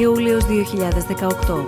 Ιούλιος 0.00 0.44
2018. 0.44 1.64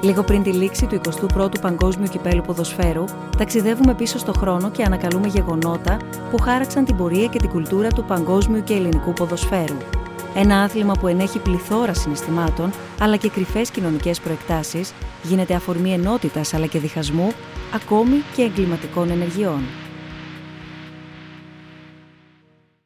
Λίγο 0.00 0.22
πριν 0.22 0.42
τη 0.42 0.52
λήξη 0.52 0.86
του 0.86 1.00
21ου 1.36 1.60
Παγκόσμιου 1.60 2.06
Κυπέλου 2.06 2.42
Ποδοσφαίρου, 2.42 3.04
ταξιδεύουμε 3.38 3.94
πίσω 3.94 4.18
στο 4.18 4.32
χρόνο 4.32 4.70
και 4.70 4.82
ανακαλούμε 4.82 5.26
γεγονότα 5.26 5.96
που 6.30 6.38
χάραξαν 6.42 6.84
την 6.84 6.96
πορεία 6.96 7.26
και 7.26 7.38
την 7.38 7.48
κουλτούρα 7.48 7.88
του 7.88 8.04
παγκόσμιου 8.04 8.62
και 8.62 8.74
ελληνικού 8.74 9.12
ποδοσφαίρου. 9.12 9.76
Ένα 10.34 10.62
άθλημα 10.62 10.92
που 11.00 11.06
ενέχει 11.06 11.38
πληθώρα 11.38 11.94
συναισθημάτων, 11.94 12.70
αλλά 13.00 13.16
και 13.16 13.28
κρυφές 13.28 13.70
κοινωνικές 13.70 14.20
προεκτάσεις, 14.20 14.92
γίνεται 15.22 15.54
αφορμή 15.54 15.92
ενότητας 15.92 16.54
αλλά 16.54 16.66
και 16.66 16.78
διχασμού, 16.78 17.32
ακόμη 17.74 18.16
και 18.36 18.42
εγκληματικών 18.42 19.10
ενεργειών. 19.10 19.79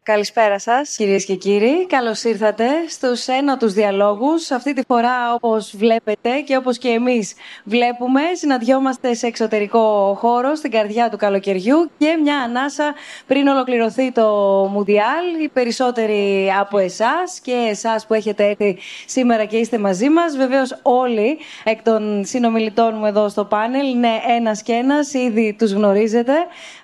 Καλησπέρα 0.04 0.58
σας, 0.58 0.96
κυρίες 0.96 1.24
και 1.24 1.34
κύριοι. 1.34 1.86
Καλώς 1.86 2.22
ήρθατε 2.22 2.64
στους 2.88 3.26
ένατου 3.26 3.68
διαλόγους. 3.68 4.50
Αυτή 4.50 4.72
τη 4.72 4.82
φορά, 4.86 5.34
όπως 5.34 5.74
βλέπετε 5.76 6.30
και 6.46 6.56
όπως 6.56 6.78
και 6.78 6.88
εμείς 6.88 7.34
βλέπουμε, 7.64 8.20
συναντιόμαστε 8.32 9.14
σε 9.14 9.26
εξωτερικό 9.26 10.14
χώρο, 10.18 10.54
στην 10.54 10.70
καρδιά 10.70 11.10
του 11.10 11.16
καλοκαιριού 11.16 11.90
και 11.98 12.18
μια 12.22 12.38
ανάσα 12.38 12.94
πριν 13.26 13.46
ολοκληρωθεί 13.46 14.12
το 14.12 14.26
Μουντιάλ. 14.72 15.42
Οι 15.42 15.48
περισσότεροι 15.48 16.52
από 16.60 16.78
εσάς 16.78 17.40
και 17.42 17.66
εσάς 17.70 18.06
που 18.06 18.14
έχετε 18.14 18.44
έρθει 18.44 18.78
σήμερα 19.06 19.44
και 19.44 19.56
είστε 19.56 19.78
μαζί 19.78 20.08
μας. 20.08 20.36
Βεβαίως, 20.36 20.78
όλοι 20.82 21.38
εκ 21.64 21.82
των 21.82 22.24
συνομιλητών 22.24 22.94
μου 22.98 23.06
εδώ 23.06 23.28
στο 23.28 23.44
πάνελ 23.44 23.88
είναι 23.88 24.08
ένας 24.36 24.62
και 24.62 24.72
ένας, 24.72 25.14
ήδη 25.14 25.56
τους 25.58 25.72
γνωρίζετε. 25.72 26.32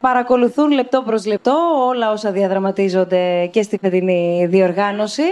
Παρακολουθούν 0.01 0.71
λεπτό 0.71 1.03
προς 1.03 1.27
λεπτό 1.27 1.85
όλα 1.89 2.11
όσα 2.11 2.31
διαδραματίζονται 2.31 3.09
και 3.51 3.63
στη 3.63 3.79
φετινή 3.83 4.47
διοργάνωση. 4.49 5.23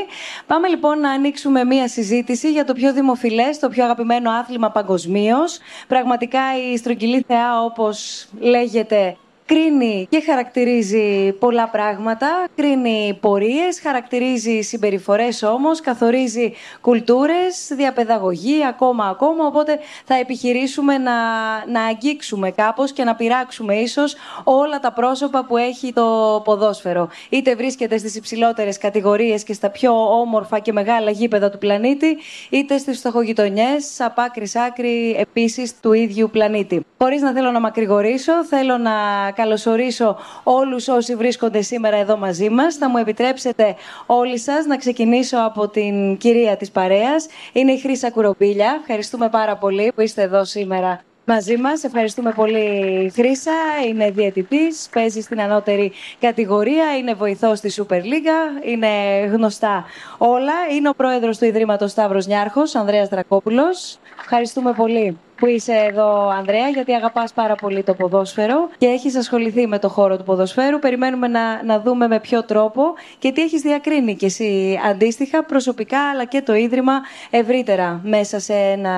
Πάμε 0.47 0.69
λοιπόν 0.69 1.01
να 1.01 1.11
ανοίξουμε 1.11 1.65
μία 1.65 1.89
συζήτηση 1.89 2.53
για 2.53 2.65
το 2.65 2.73
πιο 2.73 2.93
δημοφιλές, 2.93 3.59
το 3.59 3.69
πιο 3.69 3.85
αγαπημένο 3.85 4.31
άθλημα 4.31 4.71
παγκοσμίως. 4.71 5.59
Πραγματικά 5.89 6.41
η 6.73 6.77
στρογγυλή 6.77 7.25
θεά, 7.27 7.63
όπως 7.65 8.29
λέγεται, 8.39 9.17
κρίνει 9.49 10.07
και 10.11 10.21
χαρακτηρίζει 10.21 11.33
πολλά 11.33 11.69
πράγματα, 11.69 12.47
κρίνει 12.57 13.19
πορείες, 13.21 13.81
χαρακτηρίζει 13.81 14.61
συμπεριφορές 14.61 15.43
όμως, 15.43 15.81
καθορίζει 15.81 16.53
κουλτούρες, 16.81 17.69
διαπαιδαγωγή, 17.71 18.67
ακόμα 18.67 19.05
ακόμα, 19.05 19.47
οπότε 19.47 19.79
θα 20.05 20.15
επιχειρήσουμε 20.15 20.99
να, 20.99 21.13
να 21.67 21.85
αγγίξουμε 21.85 22.51
κάπως 22.51 22.93
και 22.93 23.05
να 23.05 23.15
πειράξουμε 23.15 23.75
ίσως 23.75 24.17
όλα 24.45 24.81
τα 24.81 24.93
πρόσωπα 24.93 25.45
που 25.45 25.57
έχει 25.57 25.93
το 25.93 26.41
ποδόσφαιρο. 26.45 27.09
Είτε 27.29 27.55
βρίσκεται 27.55 27.99
στις 27.99 28.15
υψηλότερες 28.15 28.79
κατηγορίες 28.79 29.43
και 29.43 29.53
στα 29.53 29.71
πιο 29.71 29.93
όμορφα 30.21 30.59
και 30.59 30.73
μεγάλα 30.73 31.11
γήπεδα 31.11 31.51
του 31.51 31.59
πλανήτη, 31.59 32.17
είτε 32.51 32.79
στις 32.79 32.99
φτωχογειτονιές, 32.99 34.01
απ' 34.01 34.21
άκρη 34.21 34.47
άκρη 34.67 35.17
επίσης 35.19 35.81
του 35.81 35.93
ίδιου 35.93 36.31
πλανήτη. 36.33 36.87
Χωρίς 36.99 37.23
να 37.23 37.33
θέλω 37.33 37.51
να 37.51 37.61
μακρηγορήσω, 37.61 38.45
θέλω 38.45 38.79
να 38.79 38.93
καλωσορίσω 39.39 40.17
όλους 40.43 40.89
όσοι 40.89 41.15
βρίσκονται 41.15 41.63
σήμερα 41.63 41.97
εδώ 41.97 42.17
μαζί 42.17 42.49
μας. 42.49 42.75
Θα 42.75 42.89
μου 42.89 42.97
επιτρέψετε 42.97 43.77
όλοι 44.07 44.39
σας 44.39 44.67
να 44.67 44.77
ξεκινήσω 44.77 45.37
από 45.39 45.69
την 45.69 46.17
κυρία 46.17 46.57
της 46.57 46.71
παρέας. 46.71 47.27
Είναι 47.53 47.73
η 47.73 47.79
Χρύσα 47.79 48.11
Κουρομπίλια. 48.11 48.79
Ευχαριστούμε 48.81 49.29
πάρα 49.29 49.57
πολύ 49.57 49.93
που 49.95 50.01
είστε 50.01 50.23
εδώ 50.23 50.45
σήμερα 50.45 51.01
μαζί 51.25 51.57
μας. 51.57 51.85
Ευχαριστούμε 51.85 52.33
πολύ, 52.33 52.67
Χρύσα. 53.15 53.53
Είναι 53.89 54.11
διαιτητής, 54.11 54.89
παίζει 54.93 55.21
στην 55.21 55.41
ανώτερη 55.41 55.93
κατηγορία, 56.21 56.97
είναι 56.99 57.15
βοηθός 57.15 57.59
στη 57.59 57.73
Super 57.77 58.03
League, 58.11 58.65
είναι 58.65 58.89
γνωστά 59.33 59.85
όλα. 60.19 60.55
Είναι 60.77 60.89
ο 60.89 60.95
πρόεδρος 60.95 61.39
του 61.39 61.45
Ιδρύματος 61.45 61.91
Σταύρος 61.91 62.27
Νιάρχος, 62.27 62.75
Ανδρέας 62.75 63.09
Δρακόπουλος. 63.09 63.99
Ευχαριστούμε 64.21 64.73
πολύ 64.73 65.19
που 65.39 65.47
είσαι 65.47 65.73
εδώ, 65.73 66.29
Ανδρέα, 66.29 66.69
γιατί 66.69 66.93
αγαπάς 66.93 67.33
πάρα 67.33 67.55
πολύ 67.55 67.83
το 67.83 67.95
ποδόσφαιρο 67.95 68.69
και 68.79 68.87
έχεις 68.87 69.17
ασχοληθεί 69.17 69.67
με 69.67 69.79
το 69.79 69.89
χώρο 69.89 70.17
του 70.17 70.25
ποδοσφαίρου. 70.25 70.79
Περιμένουμε 70.79 71.29
να, 71.29 71.63
να 71.65 71.81
δούμε 71.81 72.09
με 72.09 72.21
ποιο 72.21 72.45
τρόπο 72.45 72.83
και 73.19 73.33
τι 73.33 73.43
έχεις 73.43 73.61
διακρίνει 73.61 74.17
και 74.17 74.27
εσύ 74.27 74.81
αντίστοιχα, 74.89 75.45
προσωπικά, 75.45 76.11
αλλά 76.11 76.25
και 76.25 76.43
το 76.43 76.55
Ίδρυμα 76.55 76.93
ευρύτερα 77.31 78.01
μέσα 78.05 78.39
σε 78.41 78.55
ένα 78.55 78.97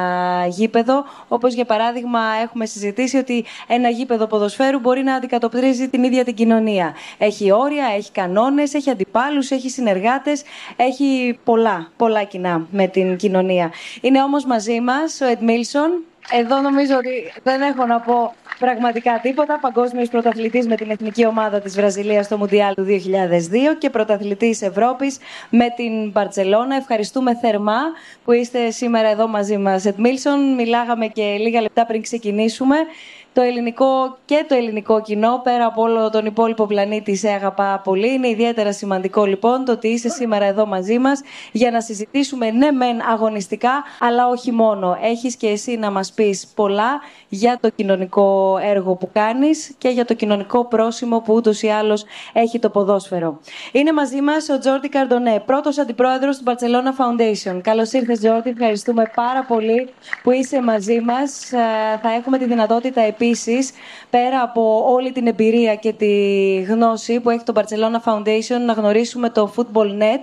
γήπεδο. 0.48 1.04
Όπως 1.28 1.54
για 1.54 1.64
παράδειγμα 1.64 2.20
έχουμε 2.42 2.66
συζητήσει 2.66 3.16
ότι 3.16 3.44
ένα 3.68 3.88
γήπεδο 3.88 4.26
ποδοσφαίρου 4.26 4.78
μπορεί 4.78 5.02
να 5.02 5.14
αντικατοπτρίζει 5.14 5.88
την 5.88 6.04
ίδια 6.04 6.24
την 6.24 6.34
κοινωνία. 6.34 6.94
Έχει 7.18 7.52
όρια, 7.52 7.84
έχει 7.96 8.12
κανόνες, 8.12 8.74
έχει 8.74 8.90
αντιπάλους, 8.90 9.50
έχει 9.50 9.70
συνεργάτες, 9.70 10.42
έχει 10.76 11.38
πολλά, 11.44 11.90
πολλά 11.96 12.24
κοινά 12.24 12.66
με 12.70 12.86
την 12.86 13.16
κοινωνία. 13.16 13.72
Είναι 14.00 14.22
όμως 14.22 14.44
μαζί 14.44 14.80
μας 14.80 15.20
ο 15.20 15.26
Εντ 15.26 15.42
Μίλσον, 15.42 16.04
εδώ 16.38 16.60
νομίζω 16.60 16.96
ότι 16.96 17.32
δεν 17.42 17.60
έχω 17.60 17.86
να 17.86 18.00
πω 18.00 18.34
πραγματικά 18.58 19.18
τίποτα. 19.22 19.58
Παγκόσμιος 19.60 20.08
πρωταθλητής 20.08 20.66
με 20.66 20.76
την 20.76 20.90
εθνική 20.90 21.26
ομάδα 21.26 21.60
της 21.60 21.74
Βραζιλίας 21.74 22.24
στο 22.24 22.36
Μουντιάλ 22.36 22.74
του 22.74 22.84
2002 22.84 23.76
και 23.78 23.90
πρωταθλητής 23.90 24.62
Ευρώπης 24.62 25.18
με 25.50 25.66
την 25.76 26.10
Μπαρσελόνα. 26.10 26.76
Ευχαριστούμε 26.76 27.36
θερμά 27.36 27.80
που 28.24 28.32
είστε 28.32 28.70
σήμερα 28.70 29.08
εδώ 29.08 29.28
μαζί 29.28 29.56
μας. 29.56 29.84
Ετ 29.84 29.98
Μίλσον, 29.98 30.54
μιλάγαμε 30.54 31.06
και 31.06 31.22
λίγα 31.22 31.60
λεπτά 31.60 31.86
πριν 31.86 32.02
ξεκινήσουμε 32.02 32.76
το 33.32 33.40
ελληνικό 33.40 34.18
και 34.24 34.44
το 34.48 34.54
ελληνικό 34.54 35.02
κοινό, 35.02 35.40
πέρα 35.44 35.66
από 35.66 35.82
όλο 35.82 36.10
τον 36.10 36.26
υπόλοιπο 36.26 36.66
πλανήτη, 36.66 37.16
σε 37.16 37.28
αγαπά 37.28 37.80
πολύ. 37.84 38.12
Είναι 38.12 38.28
ιδιαίτερα 38.28 38.72
σημαντικό 38.72 39.24
λοιπόν 39.24 39.64
το 39.64 39.72
ότι 39.72 39.88
είσαι 39.88 40.08
σήμερα 40.08 40.44
εδώ 40.44 40.66
μαζί 40.66 40.98
μας 40.98 41.20
για 41.52 41.70
να 41.70 41.80
συζητήσουμε 41.80 42.50
ναι, 42.50 42.70
μεν 42.70 43.00
αγωνιστικά, 43.10 43.84
αλλά 44.00 44.28
όχι 44.28 44.52
μόνο. 44.52 44.98
Έχεις 45.02 45.36
και 45.36 45.48
εσύ 45.48 45.76
να 45.76 45.90
μας 45.90 46.12
πεις 46.12 46.46
πολλά 46.54 47.00
για 47.28 47.58
το 47.60 47.70
κοινωνικό 47.70 48.58
έργο 48.62 48.94
που 48.94 49.10
κάνεις 49.12 49.74
και 49.78 49.88
για 49.88 50.04
το 50.04 50.14
κοινωνικό 50.14 50.64
πρόσημο 50.64 51.20
που 51.20 51.34
ούτως 51.34 51.62
ή 51.62 51.68
άλλως 51.68 52.04
έχει 52.32 52.58
το 52.58 52.70
ποδόσφαιρο. 52.70 53.40
Είναι 53.72 53.92
μαζί 53.92 54.20
μας 54.20 54.48
ο 54.48 54.58
Τζόρτι 54.58 54.88
Καρντονέ, 54.88 55.42
πρώτος 55.46 55.78
αντιπρόεδρος 55.78 56.38
του 56.38 56.44
Barcelona 56.46 57.00
Foundation. 57.00 57.60
Καλώς 57.62 57.92
ήρθες, 57.92 58.18
Τζόρτι. 58.18 58.50
Ευχαριστούμε 58.50 59.10
πάρα 59.14 59.44
πολύ 59.44 59.88
που 60.22 60.30
είσαι 60.30 60.62
μαζί 60.62 61.00
μας. 61.00 61.52
Ε, 61.52 61.56
θα 62.02 62.12
έχουμε 62.18 62.38
τη 62.38 62.44
δυνατότητα 62.44 63.00
επίσης, 63.20 63.70
πέρα 64.10 64.42
από 64.42 64.92
όλη 64.92 65.12
την 65.12 65.26
εμπειρία 65.26 65.74
και 65.74 65.92
τη 65.92 66.14
γνώση 66.60 67.20
που 67.20 67.30
έχει 67.30 67.44
το 67.44 67.52
Barcelona 67.56 68.10
Foundation, 68.10 68.60
να 68.66 68.72
γνωρίσουμε 68.72 69.30
το 69.30 69.52
Football 69.56 70.02
Net, 70.02 70.20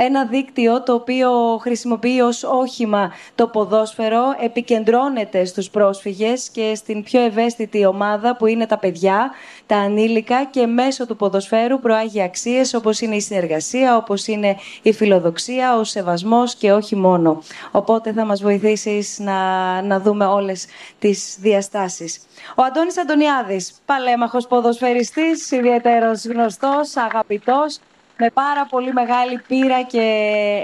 ένα 0.00 0.24
δίκτυο 0.24 0.82
το 0.82 0.92
οποίο 0.92 1.58
χρησιμοποιεί 1.60 2.20
ως 2.20 2.42
όχημα 2.42 3.12
το 3.34 3.46
ποδόσφαιρο, 3.46 4.22
επικεντρώνεται 4.40 5.44
στους 5.44 5.70
πρόσφυγες 5.70 6.48
και 6.48 6.72
στην 6.74 7.02
πιο 7.02 7.20
ευαίσθητη 7.20 7.84
ομάδα 7.84 8.36
που 8.36 8.46
είναι 8.46 8.66
τα 8.66 8.78
παιδιά, 8.78 9.30
τα 9.66 9.76
ανήλικα 9.76 10.44
και 10.44 10.66
μέσω 10.66 11.06
του 11.06 11.16
ποδοσφαίρου 11.16 11.80
προάγει 11.80 12.22
αξίες 12.22 12.74
όπως 12.74 13.00
είναι 13.00 13.16
η 13.16 13.20
συνεργασία, 13.20 13.96
όπως 13.96 14.26
είναι 14.26 14.56
η 14.82 14.92
φιλοδοξία, 14.92 15.76
ο 15.76 15.84
σεβασμός 15.84 16.54
και 16.54 16.72
όχι 16.72 16.96
μόνο. 16.96 17.42
Οπότε 17.70 18.12
θα 18.12 18.24
μας 18.24 18.42
βοηθήσεις 18.42 19.18
να, 19.18 19.82
να 19.82 20.00
δούμε 20.00 20.24
όλες 20.24 20.66
τις 20.98 21.36
διαστάσεις. 21.40 22.20
Ο 22.54 22.62
Αντώνης 22.62 22.98
Αντωνιάδης, 22.98 23.72
παλέμαχος 23.84 24.46
ποδοσφαιριστής, 24.46 25.50
ιδιαίτερος 25.50 26.24
γνωστός, 26.24 26.96
αγαπητός, 26.96 27.78
με 28.18 28.30
πάρα 28.30 28.66
πολύ 28.66 28.92
μεγάλη 28.92 29.40
πείρα 29.48 29.82
και 29.82 30.02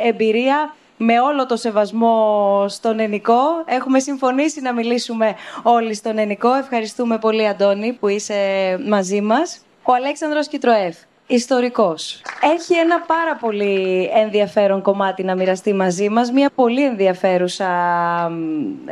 εμπειρία 0.05 0.75
με 0.97 1.21
όλο 1.21 1.47
το 1.47 1.57
σεβασμό 1.57 2.65
στον 2.69 2.99
Ενικό. 2.99 3.41
Έχουμε 3.65 3.99
συμφωνήσει 3.99 4.61
να 4.61 4.73
μιλήσουμε 4.73 5.35
όλοι 5.63 5.95
στον 5.95 6.19
Ενικό. 6.19 6.55
Ευχαριστούμε 6.55 7.19
πολύ, 7.19 7.49
Αντώνη, 7.49 7.93
που 7.93 8.09
είσαι 8.09 8.35
μαζί 8.89 9.21
μας. 9.21 9.61
Ο 9.83 9.93
Αλέξανδρος 9.95 10.49
Κιτροέφ 10.49 10.97
ιστορικός. 11.27 12.23
Έχει 12.55 12.75
ένα 12.75 13.01
πάρα 13.01 13.37
πολύ 13.41 14.11
ενδιαφέρον 14.15 14.83
κομμάτι 14.83 15.25
να 15.25 15.35
μοιραστεί 15.35 15.75
μαζί 15.75 16.09
μας, 16.09 16.31
μια 16.31 16.51
πολύ 16.55 16.85
ενδιαφέρουσα 16.85 17.67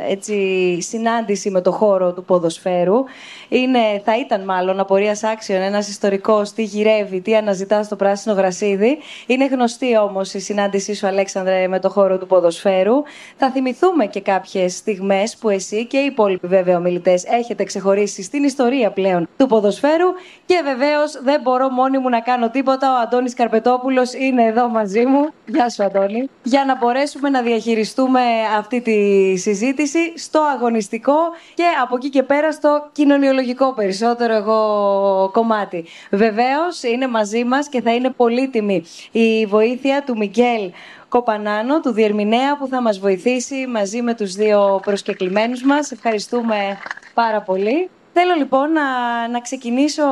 έτσι, 0.09 0.77
συνάντηση 0.81 1.49
με 1.49 1.61
το 1.61 1.71
χώρο 1.71 2.13
του 2.13 2.23
ποδοσφαίρου. 2.23 3.03
Είναι, 3.49 3.79
θα 4.05 4.17
ήταν 4.17 4.43
μάλλον 4.43 4.79
απορίας 4.79 5.23
άξιον 5.23 5.61
ένας 5.61 5.87
ιστορικός 5.87 6.51
τι 6.53 6.63
γυρεύει, 6.63 7.21
τι 7.21 7.35
αναζητά 7.35 7.83
στο 7.83 7.95
πράσινο 7.95 8.35
γρασίδι. 8.35 8.97
Είναι 9.25 9.45
γνωστή 9.45 9.97
όμως 9.97 10.33
η 10.33 10.39
συνάντησή 10.39 10.95
σου 10.95 11.07
Αλέξανδρε 11.07 11.67
με 11.67 11.79
το 11.79 11.89
χώρο 11.89 12.17
του 12.17 12.27
ποδοσφαίρου. 12.27 13.03
Θα 13.37 13.51
θυμηθούμε 13.51 14.05
και 14.05 14.21
κάποιες 14.21 14.75
στιγμές 14.75 15.37
που 15.37 15.49
εσύ 15.49 15.85
και 15.85 15.97
οι 15.97 16.05
υπόλοιποι 16.05 16.47
βέβαια 16.47 16.77
ομιλητές 16.77 17.23
έχετε 17.25 17.63
ξεχωρίσει 17.63 18.23
στην 18.23 18.43
ιστορία 18.43 18.91
πλέον 18.91 19.27
του 19.37 19.47
ποδοσφαίρου 19.47 20.07
και 20.45 20.61
βεβαίως 20.63 21.21
δεν 21.23 21.41
μπορώ 21.41 21.69
μόνη 21.69 21.97
μου 21.97 22.09
να 22.09 22.21
κάνω 22.23 22.49
τίποτα. 22.49 22.93
Ο 22.93 23.01
Αντώνης 23.01 23.33
Καρπετόπουλος 23.33 24.13
είναι 24.13 24.43
εδώ 24.45 24.69
μαζί 24.69 25.05
μου. 25.05 25.29
Γεια 25.45 25.69
σου, 25.69 25.83
Αντώνη. 25.83 26.29
Για 26.43 26.65
να 26.65 26.77
μπορέσουμε 26.77 27.29
να 27.29 27.41
διαχειριστούμε 27.41 28.21
αυτή 28.57 28.81
τη 28.81 29.35
συζήτηση 29.37 30.17
στο 30.17 30.41
αγωνιστικό 30.55 31.17
και 31.53 31.63
από 31.81 31.95
εκεί 31.95 32.09
και 32.09 32.23
πέρα 32.23 32.51
στο 32.51 32.89
κοινωνιολογικό 32.91 33.73
περισσότερο 33.73 34.33
εγώ 34.33 35.29
κομμάτι. 35.33 35.85
Βεβαίως 36.11 36.83
είναι 36.83 37.07
μαζί 37.07 37.43
μας 37.43 37.67
και 37.69 37.81
θα 37.81 37.93
είναι 37.93 38.09
πολύτιμη 38.09 38.83
η 39.11 39.45
βοήθεια 39.45 40.03
του 40.05 40.17
Μικέλ 40.17 40.71
Κοπανάνο, 41.09 41.79
του 41.79 41.91
Διερμηνέα, 41.91 42.57
που 42.57 42.67
θα 42.67 42.81
μας 42.81 42.99
βοηθήσει 42.99 43.67
μαζί 43.67 44.01
με 44.01 44.13
τους 44.13 44.33
δύο 44.33 44.79
προσκεκλημένους 44.83 45.63
μας. 45.63 45.91
Ευχαριστούμε 45.91 46.77
πάρα 47.13 47.41
πολύ. 47.41 47.89
Θέλω 48.15 48.33
λοιπόν 48.37 48.71
να, 48.71 48.83
να 49.27 49.39
ξεκινήσω 49.39 50.03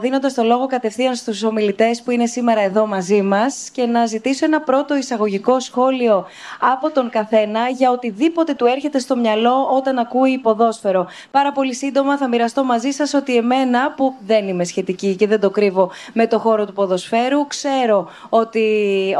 δίνοντας 0.00 0.34
το 0.34 0.42
λόγο 0.42 0.66
κατευθείαν 0.66 1.14
στους 1.14 1.42
ομιλητές 1.42 2.02
που 2.02 2.10
είναι 2.10 2.26
σήμερα 2.26 2.60
εδώ 2.60 2.86
μαζί 2.86 3.22
μας 3.22 3.70
και 3.72 3.86
να 3.86 4.06
ζητήσω 4.06 4.44
ένα 4.44 4.60
πρώτο 4.60 4.96
εισαγωγικό 4.96 5.60
σχόλιο 5.60 6.26
από 6.60 6.90
τον 6.90 7.10
καθένα 7.10 7.68
για 7.68 7.90
οτιδήποτε 7.90 8.54
του 8.54 8.66
έρχεται 8.66 8.98
στο 8.98 9.16
μυαλό 9.16 9.68
όταν 9.76 9.98
ακούει 9.98 10.38
ποδόσφαιρο. 10.38 11.06
Πάρα 11.30 11.52
πολύ 11.52 11.74
σύντομα 11.74 12.16
θα 12.16 12.28
μοιραστώ 12.28 12.64
μαζί 12.64 12.90
σας 12.90 13.14
ότι 13.14 13.36
εμένα 13.36 13.92
που 13.96 14.14
δεν 14.26 14.48
είμαι 14.48 14.64
σχετική 14.64 15.16
και 15.16 15.26
δεν 15.26 15.40
το 15.40 15.50
κρύβω 15.50 15.90
με 16.12 16.26
το 16.26 16.38
χώρο 16.38 16.66
του 16.66 16.72
ποδοσφαίρου 16.72 17.46
ξέρω 17.46 18.08
ότι 18.28 18.66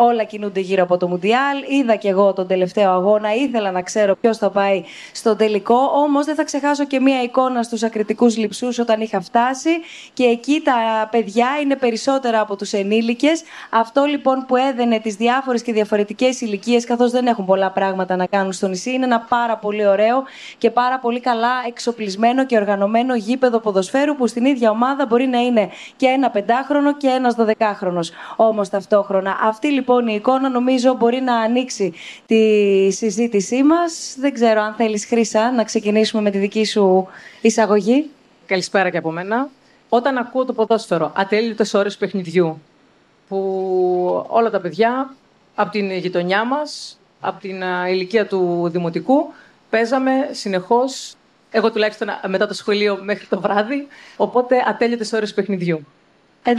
όλα 0.00 0.25
κινούνται 0.25 0.61
γύρω 0.61 0.82
από 0.82 0.96
το 0.96 1.08
Μουντιάλ. 1.08 1.58
Είδα 1.69 1.94
και 1.94 2.08
εγώ 2.08 2.32
τον 2.32 2.46
τελευταίο 2.46 2.90
αγώνα, 2.90 3.35
ήθελα 3.35 3.70
να 3.70 3.82
ξέρω 3.82 4.17
ποιος 4.20 4.38
θα 4.38 4.50
πάει 4.50 4.85
στον 5.12 5.37
τελικό, 5.37 5.90
όμως 5.94 6.25
δεν 6.26 6.35
θα 6.35 6.44
ξεχάσω 6.44 6.85
και 6.85 7.00
μία 7.00 7.23
εικόνα 7.23 7.62
στους 7.62 7.82
ακριτικούς 7.82 8.27
λειψούς 8.36 8.78
όταν 8.78 9.00
είχα 9.00 9.20
φτάσει 9.20 9.70
και 10.12 10.25
εκεί 10.25 10.60
τα 10.64 11.08
παιδιά 11.10 11.46
είναι 11.62 11.76
περισσότερα 11.76 12.40
από 12.40 12.56
τους 12.56 12.72
ενήλικες. 12.72 13.42
Αυτό 13.70 14.04
λοιπόν 14.04 14.44
που 14.46 14.56
έδαινε 14.56 14.98
τις 14.98 15.14
διάφορες 15.14 15.62
και 15.62 15.72
διαφορετικές 15.72 16.40
ηλικίες, 16.40 16.84
καθώς 16.84 17.10
δεν 17.10 17.26
έχουν 17.26 17.44
πολλά 17.44 17.70
πράγματα 17.70 18.16
να 18.16 18.26
κάνουν 18.26 18.52
στο 18.52 18.69
νησί 18.69 18.92
είναι 18.92 19.04
ένα 19.04 19.20
πάρα 19.20 19.56
πολύ 19.56 19.86
ωραίο 19.86 20.25
και 20.58 20.70
πάρα 20.70 20.98
πολύ 20.98 21.20
καλά 21.20 21.50
εξοπλισμένο 21.66 22.46
και 22.46 22.56
οργανωμένο 22.56 23.14
γήπεδο 23.14 23.58
ποδοσφαίρου 23.58 24.16
που 24.16 24.26
στην 24.26 24.44
ίδια 24.44 24.70
ομάδα 24.70 25.06
μπορεί 25.06 25.26
να 25.26 25.38
είναι 25.38 25.69
και 25.96 26.06
ένα 26.06 26.30
πεντάχρονο 26.30 26.96
και 26.96 27.06
ένας 27.06 27.34
δωδεκάχρονος 27.34 28.10
όμως 28.36 28.69
ταυτόχρονα. 28.69 29.38
Αυτή 29.42 29.69
λοιπόν 29.69 30.06
η 30.06 30.14
εικόνα 30.14 30.48
νομίζω 30.48 30.94
μπορεί 30.94 31.20
να 31.20 31.36
ανοίξει 31.36 31.92
τη 32.26 32.40
συζήτησή 32.90 33.62
μας. 33.62 34.16
Δεν 34.19 34.34
ξέρω 34.34 34.60
αν 34.60 34.75
θέλεις 34.75 35.06
Χρύσα 35.06 35.52
να 35.52 35.64
ξεκινήσουμε 35.64 36.22
με 36.22 36.30
τη 36.30 36.38
δική 36.38 36.64
σου 36.64 37.06
εισαγωγή. 37.40 38.10
Καλησπέρα 38.49 38.91
και 38.91 38.97
από 38.97 39.11
μένα. 39.11 39.49
Όταν 39.89 40.19
ακούω 40.19 40.45
το 40.45 40.53
ποδόσφαιρο, 40.53 41.12
ατέλειωτε 41.15 41.65
ώρες 41.73 41.97
παιχνιδιού, 41.97 42.61
που 43.29 44.27
όλα 44.29 44.50
τα 44.50 44.61
παιδιά 44.61 45.15
από 45.55 45.71
την 45.71 45.91
γειτονιά 45.91 46.45
μας, 46.45 46.99
από 47.21 47.41
την 47.41 47.62
ηλικία 47.89 48.27
του 48.27 48.69
δημοτικού, 48.69 49.33
παίζαμε 49.71 50.29
συνεχώς. 50.31 51.15
Εγώ 51.50 51.73
τουλάχιστον 51.73 52.09
μετά 52.27 52.47
το 52.47 52.55
σχολείο 52.55 52.99
μέχρι 53.03 53.27
το 53.27 53.41
βράδυ. 53.41 53.87
Οπότε 54.17 54.65
ατέλειωτε 54.67 55.17
ώρες 55.17 55.35
παιχνιδιού. 55.35 55.87
Ed 56.45 56.56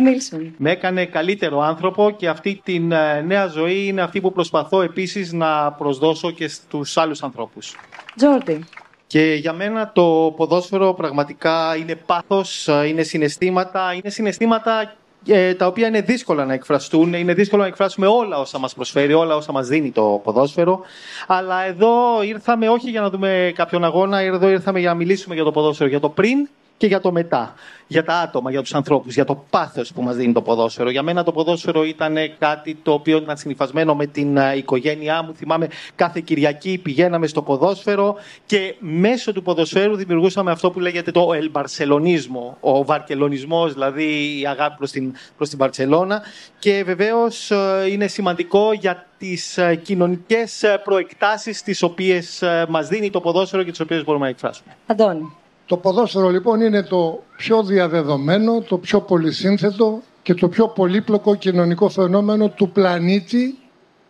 Με 0.57 0.71
έκανε 0.71 1.05
καλύτερο 1.05 1.61
άνθρωπο 1.61 2.11
και 2.11 2.27
αυτή 2.27 2.61
τη 2.63 2.75
ε, 2.75 3.21
νέα 3.21 3.47
ζωή 3.47 3.87
είναι 3.87 4.01
αυτή 4.01 4.21
που 4.21 4.31
προσπαθώ 4.31 4.81
επίσης 4.81 5.33
να 5.33 5.71
προσδώσω 5.71 6.31
και 6.31 6.47
στους 6.47 6.97
άλλους 6.97 7.23
ανθρώπους. 7.23 7.75
Τζόρτι. 8.15 8.65
Και 9.09 9.33
για 9.33 9.53
μένα 9.53 9.91
το 9.93 10.33
ποδόσφαιρο 10.35 10.93
πραγματικά 10.93 11.75
είναι 11.75 11.95
πάθος, 11.95 12.69
είναι 12.87 13.03
συναισθήματα, 13.03 13.93
είναι 13.93 14.09
συναισθήματα 14.09 14.93
ε, 15.27 15.53
τα 15.53 15.67
οποία 15.67 15.87
είναι 15.87 16.01
δύσκολα 16.01 16.45
να 16.45 16.53
εκφραστούν. 16.53 17.13
Είναι 17.13 17.33
δύσκολο 17.33 17.61
να 17.61 17.67
εκφράσουμε 17.67 18.07
όλα 18.07 18.39
όσα 18.39 18.59
μας 18.59 18.73
προσφέρει, 18.73 19.13
όλα 19.13 19.35
όσα 19.35 19.51
μας 19.51 19.67
δίνει 19.67 19.91
το 19.91 20.21
ποδόσφαιρο. 20.23 20.81
Αλλά 21.27 21.63
εδώ 21.65 22.23
ήρθαμε 22.23 22.69
όχι 22.69 22.89
για 22.89 23.01
να 23.01 23.09
δούμε 23.09 23.51
κάποιον 23.55 23.83
αγώνα, 23.83 24.19
εδώ 24.19 24.49
ήρθαμε 24.49 24.79
για 24.79 24.89
να 24.89 24.95
μιλήσουμε 24.95 25.35
για 25.35 25.43
το 25.43 25.51
ποδόσφαιρο, 25.51 25.89
για 25.89 25.99
το 25.99 26.09
πριν 26.09 26.49
και 26.79 26.87
για 26.87 26.99
το 26.99 27.11
μετά. 27.11 27.53
Για 27.87 28.03
τα 28.03 28.13
άτομα, 28.13 28.51
για 28.51 28.61
τους 28.61 28.73
ανθρώπους, 28.73 29.13
για 29.13 29.25
το 29.25 29.43
πάθος 29.49 29.91
που 29.93 30.01
μας 30.01 30.15
δίνει 30.15 30.33
το 30.33 30.41
ποδόσφαιρο. 30.41 30.89
Για 30.89 31.03
μένα 31.03 31.23
το 31.23 31.31
ποδόσφαιρο 31.31 31.83
ήταν 31.83 32.15
κάτι 32.39 32.75
το 32.83 32.93
οποίο 32.93 33.17
ήταν 33.17 33.37
συνυφασμένο 33.37 33.95
με 33.95 34.05
την 34.05 34.37
οικογένειά 34.57 35.23
μου. 35.23 35.33
Θυμάμαι 35.35 35.67
κάθε 35.95 36.21
Κυριακή 36.21 36.77
πηγαίναμε 36.77 37.27
στο 37.27 37.41
ποδόσφαιρο 37.41 38.15
και 38.45 38.75
μέσω 38.79 39.33
του 39.33 39.41
ποδοσφαίρου 39.41 39.95
δημιουργούσαμε 39.95 40.51
αυτό 40.51 40.71
που 40.71 40.79
λέγεται 40.79 41.11
το 41.11 41.33
ελμπαρσελονίσμο, 41.33 42.57
ο 42.59 42.85
βαρκελονισμός, 42.85 43.73
δηλαδή 43.73 44.39
η 44.39 44.47
αγάπη 44.47 44.77
προς 44.77 44.91
την, 44.91 45.13
προς 45.37 45.49
την 45.49 45.57
Βαρκελόνα. 45.57 46.21
Και 46.59 46.83
βεβαίως 46.85 47.51
είναι 47.89 48.07
σημαντικό 48.07 48.73
για 48.73 49.07
τις 49.17 49.59
κοινωνικές 49.81 50.63
προεκτάσεις 50.83 51.63
τις 51.63 51.81
οποίες 51.81 52.43
μας 52.67 52.87
δίνει 52.87 53.09
το 53.09 53.21
ποδόσφαιρο 53.21 53.63
και 53.63 53.71
τις 53.71 53.79
οποίες 53.79 54.03
μπορούμε 54.03 54.23
να 54.23 54.31
εκφράσουμε. 54.31 54.75
Αντώνη. 54.85 55.33
Το 55.69 55.77
ποδόσφαιρο 55.77 56.29
λοιπόν 56.29 56.61
είναι 56.61 56.83
το 56.83 57.23
πιο 57.37 57.63
διαδεδομένο, 57.63 58.61
το 58.61 58.77
πιο 58.77 59.01
πολυσύνθετο 59.01 60.01
και 60.21 60.33
το 60.33 60.49
πιο 60.49 60.67
πολύπλοκο 60.67 61.35
κοινωνικό 61.35 61.89
φαινόμενο 61.89 62.49
του 62.49 62.69
πλανήτη 62.69 63.57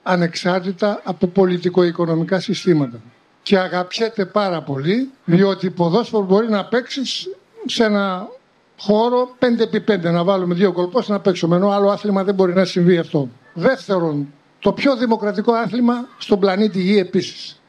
ανεξάρτητα 0.04 1.02
από 1.04 1.28
πολιτικο-οικονομικά 1.28 2.40
συστήματα. 2.40 3.02
Και 3.42 3.58
αγαπιέται 3.58 4.26
πάρα 4.26 4.62
πολύ, 4.62 5.10
διότι 5.26 5.70
ποδόσφαιρο 5.70 6.24
μπορεί 6.24 6.50
να 6.50 6.66
παίξει 6.66 7.02
σε 7.66 7.84
ένα 7.84 8.28
χώρο 8.80 9.30
5x5, 9.40 10.02
να 10.02 10.24
βάλουμε 10.24 10.54
δύο 10.56 10.72
κολπός 10.72 11.08
να 11.08 11.20
παίξουμε, 11.20 11.56
ενώ 11.56 11.70
άλλο 11.70 11.90
άθλημα 11.90 12.24
δεν 12.24 12.36
μπορεί 12.36 12.54
να 12.54 12.66
συμβεί 12.66 12.98
αυτό. 12.98 13.30
Δεύτερον, 13.54 14.34
το 14.60 14.74
πιο 14.74 14.98
δημοκρατικό 14.98 15.54
άθλημα 15.54 16.08
στον 16.18 16.40
πλανήτη 16.40 16.82
Γη 16.82 16.98
επίσης. 16.98 17.62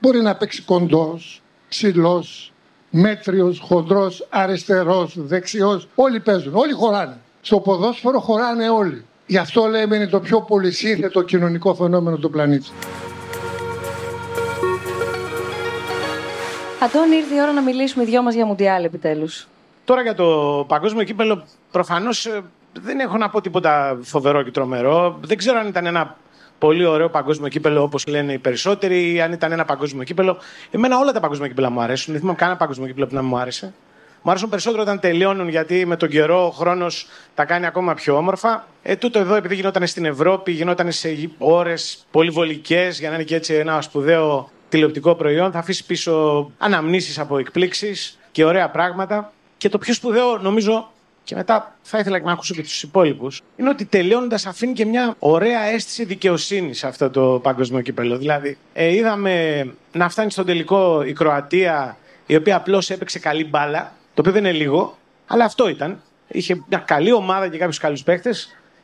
Μπορεί 0.00 0.20
να 0.20 0.34
παίξει 0.34 0.62
κοντός, 0.62 1.42
ψηλός, 1.68 2.52
μέτριος, 2.90 3.58
χοντρός, 3.58 4.26
αριστερός, 4.30 5.14
δεξιός. 5.16 5.88
Όλοι 5.94 6.20
παίζουν, 6.20 6.54
όλοι 6.54 6.72
χωράνε. 6.72 7.16
Στο 7.40 7.60
ποδόσφαιρο 7.60 8.20
χωράνε 8.20 8.68
όλοι. 8.68 9.04
Γι' 9.26 9.38
αυτό 9.38 9.66
λέμε 9.66 9.96
είναι 9.96 10.06
το 10.06 10.20
πιο 10.20 10.40
πολυσύνθετο 10.40 11.22
κοινωνικό 11.22 11.74
φαινόμενο 11.74 12.16
του 12.16 12.30
πλανήτη. 12.30 12.68
Αντώνη, 16.82 17.16
ήρθε 17.16 17.34
η 17.34 17.40
ώρα 17.40 17.52
να 17.52 17.60
μιλήσουμε 17.62 18.04
δυο 18.04 18.22
μας 18.22 18.34
για 18.34 18.46
Μουντιάλ 18.46 18.84
επιτέλους. 18.84 19.48
Τώρα 19.84 20.02
για 20.02 20.14
το 20.14 20.64
παγκόσμιο 20.68 21.04
κύπελο, 21.04 21.44
προφανώς 21.70 22.26
ε, 22.26 22.40
δεν 22.72 23.00
έχω 23.00 23.16
να 23.16 23.28
πω 23.28 23.40
τίποτα 23.40 23.98
φοβερό 24.02 24.42
και 24.42 24.50
τρομερό. 24.50 25.18
Δεν 25.20 25.36
ξέρω 25.36 25.58
αν 25.58 25.66
ήταν 25.66 25.86
ένα 25.86 26.16
πολύ 26.58 26.84
ωραίο 26.84 27.08
παγκόσμιο 27.08 27.48
κύπελο, 27.48 27.82
όπως 27.82 28.06
λένε 28.06 28.32
οι 28.32 28.38
περισσότεροι, 28.38 29.20
αν 29.20 29.32
ήταν 29.32 29.52
ένα 29.52 29.64
παγκόσμιο 29.64 30.04
κύπελο. 30.04 30.38
Εμένα 30.70 30.98
όλα 30.98 31.12
τα 31.12 31.20
παγκόσμια 31.20 31.48
κύπελα 31.48 31.70
μου 31.70 31.80
αρέσουν. 31.80 32.12
Δεν 32.12 32.20
θυμάμαι 32.20 32.38
κανένα 32.38 32.58
παγκόσμιο 32.58 32.86
κύπελο 32.86 33.06
που 33.06 33.14
να 33.14 33.22
μου 33.22 33.38
άρεσε. 33.38 33.74
Μου 34.22 34.30
αρέσουν 34.30 34.48
περισσότερο 34.48 34.82
όταν 34.82 35.00
τελειώνουν, 35.00 35.48
γιατί 35.48 35.86
με 35.86 35.96
τον 35.96 36.08
καιρό 36.08 36.46
ο 36.46 36.50
χρόνος 36.50 37.06
τα 37.34 37.44
κάνει 37.44 37.66
ακόμα 37.66 37.94
πιο 37.94 38.16
όμορφα. 38.16 38.66
Ε, 38.82 38.96
τούτο 38.96 39.18
εδώ, 39.18 39.34
επειδή 39.34 39.54
γινόταν 39.54 39.86
στην 39.86 40.04
Ευρώπη, 40.04 40.52
γινόταν 40.52 40.92
σε 40.92 41.30
ώρες 41.38 42.06
πολύ 42.10 42.30
βολικέ, 42.30 42.88
για 42.92 43.08
να 43.08 43.14
είναι 43.14 43.24
και 43.24 43.34
έτσι 43.34 43.54
ένα 43.54 43.80
σπουδαίο 43.80 44.50
τηλεοπτικό 44.68 45.14
προϊόν, 45.14 45.52
θα 45.52 45.58
αφήσει 45.58 45.86
πίσω 45.86 46.50
αναμνήσεις 46.58 47.18
από 47.18 47.38
εκπλήξεις 47.38 48.18
και 48.32 48.44
ωραία 48.44 48.70
πράγματα. 48.70 49.32
Και 49.56 49.68
το 49.68 49.78
πιο 49.78 49.94
σπουδαίο, 49.94 50.38
νομίζω, 50.38 50.90
και 51.28 51.34
μετά 51.34 51.76
θα 51.82 51.98
ήθελα 51.98 52.18
να 52.18 52.32
ακούσω 52.32 52.54
και 52.54 52.62
τους 52.62 52.82
υπόλοιπους, 52.82 53.42
είναι 53.56 53.68
ότι 53.68 53.84
τελειώνοντας 53.84 54.46
αφήνει 54.46 54.72
και 54.72 54.84
μια 54.84 55.14
ωραία 55.18 55.62
αίσθηση 55.62 56.04
δικαιοσύνη 56.04 56.74
σε 56.74 56.86
αυτό 56.86 57.10
το 57.10 57.40
παγκόσμιο 57.42 57.80
κύπελο. 57.80 58.18
Δηλαδή, 58.18 58.58
ε, 58.72 58.94
είδαμε 58.94 59.66
να 59.92 60.08
φτάνει 60.08 60.30
στον 60.30 60.46
τελικό 60.46 61.02
η 61.02 61.12
Κροατία, 61.12 61.96
η 62.26 62.36
οποία 62.36 62.56
απλώς 62.56 62.90
έπαιξε 62.90 63.18
καλή 63.18 63.44
μπάλα, 63.44 63.92
το 64.14 64.20
οποίο 64.20 64.32
δεν 64.32 64.44
είναι 64.44 64.52
λίγο, 64.52 64.98
αλλά 65.26 65.44
αυτό 65.44 65.68
ήταν. 65.68 66.02
Είχε 66.28 66.64
μια 66.68 66.78
καλή 66.78 67.12
ομάδα 67.12 67.48
και 67.48 67.58
κάποιους 67.58 67.78
καλούς 67.78 68.02
παίχτε. 68.02 68.34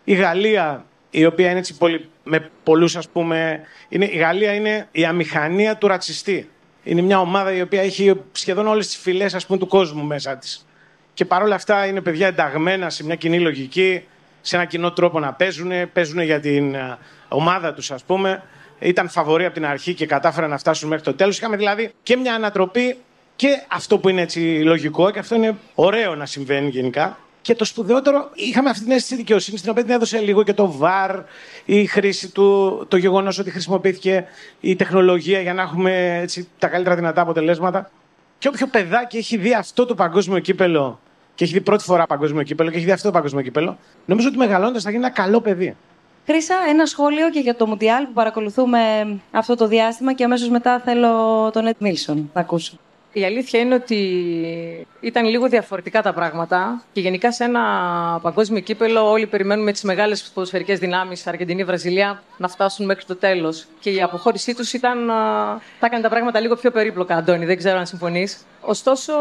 Η 0.05 0.15
Γαλλία, 0.15 0.85
η 1.11 1.25
οποία 1.25 1.51
είναι 1.51 1.59
έτσι 1.59 1.77
πολύ, 1.77 2.09
με 2.25 2.51
πολλούς 2.63 2.97
ας 2.97 3.09
πούμε. 3.09 3.61
Είναι, 3.89 4.05
η 4.05 4.17
Γαλλία 4.17 4.55
είναι 4.55 4.89
η 4.93 5.05
αμηχανία 5.05 5.77
του 5.77 5.87
ρατσιστή. 5.87 6.51
Είναι 6.83 7.03
μια 7.03 7.21
ομάδα 7.21 7.53
η 7.53 7.61
οποία 7.61 7.83
έχει 7.83 8.21
σχεδόν 8.33 8.67
όλες 8.67 8.87
τις 8.87 8.97
φυλές 8.97 9.47
του 9.47 9.67
κόσμου 9.67 10.05
μέσα 10.05 10.37
της 10.37 10.67
και 11.15 11.25
παρόλα 11.25 11.55
αυτά 11.55 11.87
είναι 11.87 12.01
παιδιά 12.01 12.27
ενταγμένα 12.27 12.91
σε 12.91 13.05
μια 13.05 13.15
κοινή 13.15 13.41
λογική, 13.41 14.03
σε 14.41 14.57
ένα 14.57 14.65
κοινό 14.65 14.93
τρόπο 14.93 15.21
να 15.21 15.33
παίζουν, 15.33 15.71
παίζουν 15.93 16.21
για 16.21 16.41
την 16.41 16.75
ε, 16.75 16.99
ομάδα 17.29 17.75
τους 17.75 17.91
ας 17.91 18.05
πούμε. 18.05 18.43
Ήταν 18.79 19.09
φαβορή 19.09 19.45
από 19.45 19.55
την 19.55 19.67
αρχή 19.67 19.95
και 19.95 20.07
κατάφεραν 20.07 20.51
να 20.51 20.59
φτάσουν 20.59 20.89
μέχρι 20.89 21.05
το 21.05 21.15
τέλος. 21.15 21.39
Είχαμε 21.39 21.57
δηλαδή 21.57 21.93
και 22.03 22.17
μια 22.17 22.35
ανατροπή 22.35 22.97
και 23.37 23.63
αυτό 23.69 23.99
που 23.99 24.09
είναι 24.09 24.21
έτσι 24.21 24.61
λογικό 24.65 25.11
και 25.11 25.19
αυτό 25.19 25.35
είναι 25.35 25.57
ωραίο 25.75 26.15
να 26.15 26.27
συμβαίνει 26.27 26.69
γενικά. 26.69 27.19
Και 27.43 27.55
το 27.55 27.65
σπουδαιότερο, 27.65 28.31
είχαμε 28.35 28.71
αυτή 28.71 28.83
την 28.83 28.93
αίσθηση 28.93 29.17
δικαιοσύνης, 29.17 29.61
την 29.61 29.71
οποία 29.71 29.83
την 29.83 29.93
έδωσε 29.93 30.19
λίγο 30.19 30.43
και 30.43 30.53
το 30.53 30.79
VAR, 30.83 31.23
η 31.65 31.87
χρήση 31.87 32.29
του, 32.33 32.85
το 32.89 32.97
γεγονός 32.97 33.39
ότι 33.39 33.51
χρησιμοποιήθηκε 33.51 34.25
η 34.61 34.77
τεχνολογία 34.77 35.41
για 35.41 35.55
να 35.55 35.63
έχουμε 35.63 36.19
έτσι, 36.23 36.49
τα 36.59 36.69
καλύτερα 36.69 36.97
δυνατά 36.97 37.21
αποτελέσματα. 37.21 37.91
Και 38.39 38.49
όποιο 38.49 38.67
παιδάκι 38.67 39.17
έχει 39.17 39.37
δει 39.37 39.55
αυτό 39.55 39.87
το 39.87 39.95
παγκόσμιο 39.95 40.39
κύπελο 40.39 41.01
και 41.35 41.45
έχει 41.45 41.53
δει 41.53 41.61
πρώτη 41.61 41.85
φορά 41.85 42.07
παγκόσμιο 42.07 42.43
κύπελο 42.43 42.71
και 42.71 42.77
έχει 42.77 42.85
δει 42.85 42.93
αυτό 42.93 43.07
το 43.09 43.15
παγκόσμιο 43.15 43.43
κύπελο, 43.43 43.79
νομίζω 44.05 44.29
ότι 44.29 44.37
μεγαλώντας 44.37 44.83
θα 44.83 44.91
γίνει 44.91 45.05
ένα 45.05 45.13
καλό 45.13 45.41
παιδί. 45.41 45.77
Χρήσα, 46.27 46.55
ένα 46.69 46.87
σχόλιο 46.87 47.31
και 47.31 47.41
για 47.41 47.57
το 47.57 47.67
Μουντιάλ 47.67 48.05
που 48.05 48.13
παρακολουθούμε 48.13 48.79
αυτό 49.31 49.55
το 49.55 49.67
διάστημα 49.69 50.13
και 50.13 50.25
αμέσως 50.25 50.49
μετά 50.49 50.81
θέλω 50.81 51.11
τον 51.53 51.67
Ed 51.69 51.77
Μίλσον 51.79 52.31
να 52.35 52.41
ακούσω. 52.41 52.79
Η 53.17 53.25
αλήθεια 53.25 53.61
είναι 53.61 53.75
ότι 53.75 54.87
ήταν 55.01 55.25
λίγο 55.25 55.49
διαφορετικά 55.49 56.03
τα 56.03 56.13
πράγματα 56.13 56.83
και 56.93 57.01
γενικά 57.01 57.33
σε 57.33 57.45
ένα 57.45 57.63
παγκόσμιο 58.23 58.61
κύπελο 58.61 59.11
όλοι 59.11 59.27
περιμένουμε 59.27 59.73
τις 59.73 59.83
μεγάλες 59.83 60.23
ποδοσφαιρικές 60.35 60.79
δυνάμεις, 60.79 61.27
Αργεντινή, 61.27 61.65
Βραζιλία, 61.65 62.23
να 62.37 62.49
φτάσουν 62.49 62.87
μέχρι 62.87 63.05
το 63.05 63.17
τέλος. 63.17 63.67
Και 63.81 63.91
η 63.91 64.03
αποχώρησή 64.03 64.55
τους 64.55 64.73
ήταν. 64.73 65.07
θα 65.79 65.87
έκανε 65.87 66.03
τα 66.03 66.09
πράγματα 66.09 66.41
λίγο 66.41 66.57
πιο 66.57 66.71
περίπλοκα, 66.71 67.17
Αντώνη. 67.17 67.45
Δεν 67.45 67.57
ξέρω 67.57 67.79
αν 67.79 67.87
συμφωνείς. 67.87 68.45
Ωστόσο, 68.61 69.13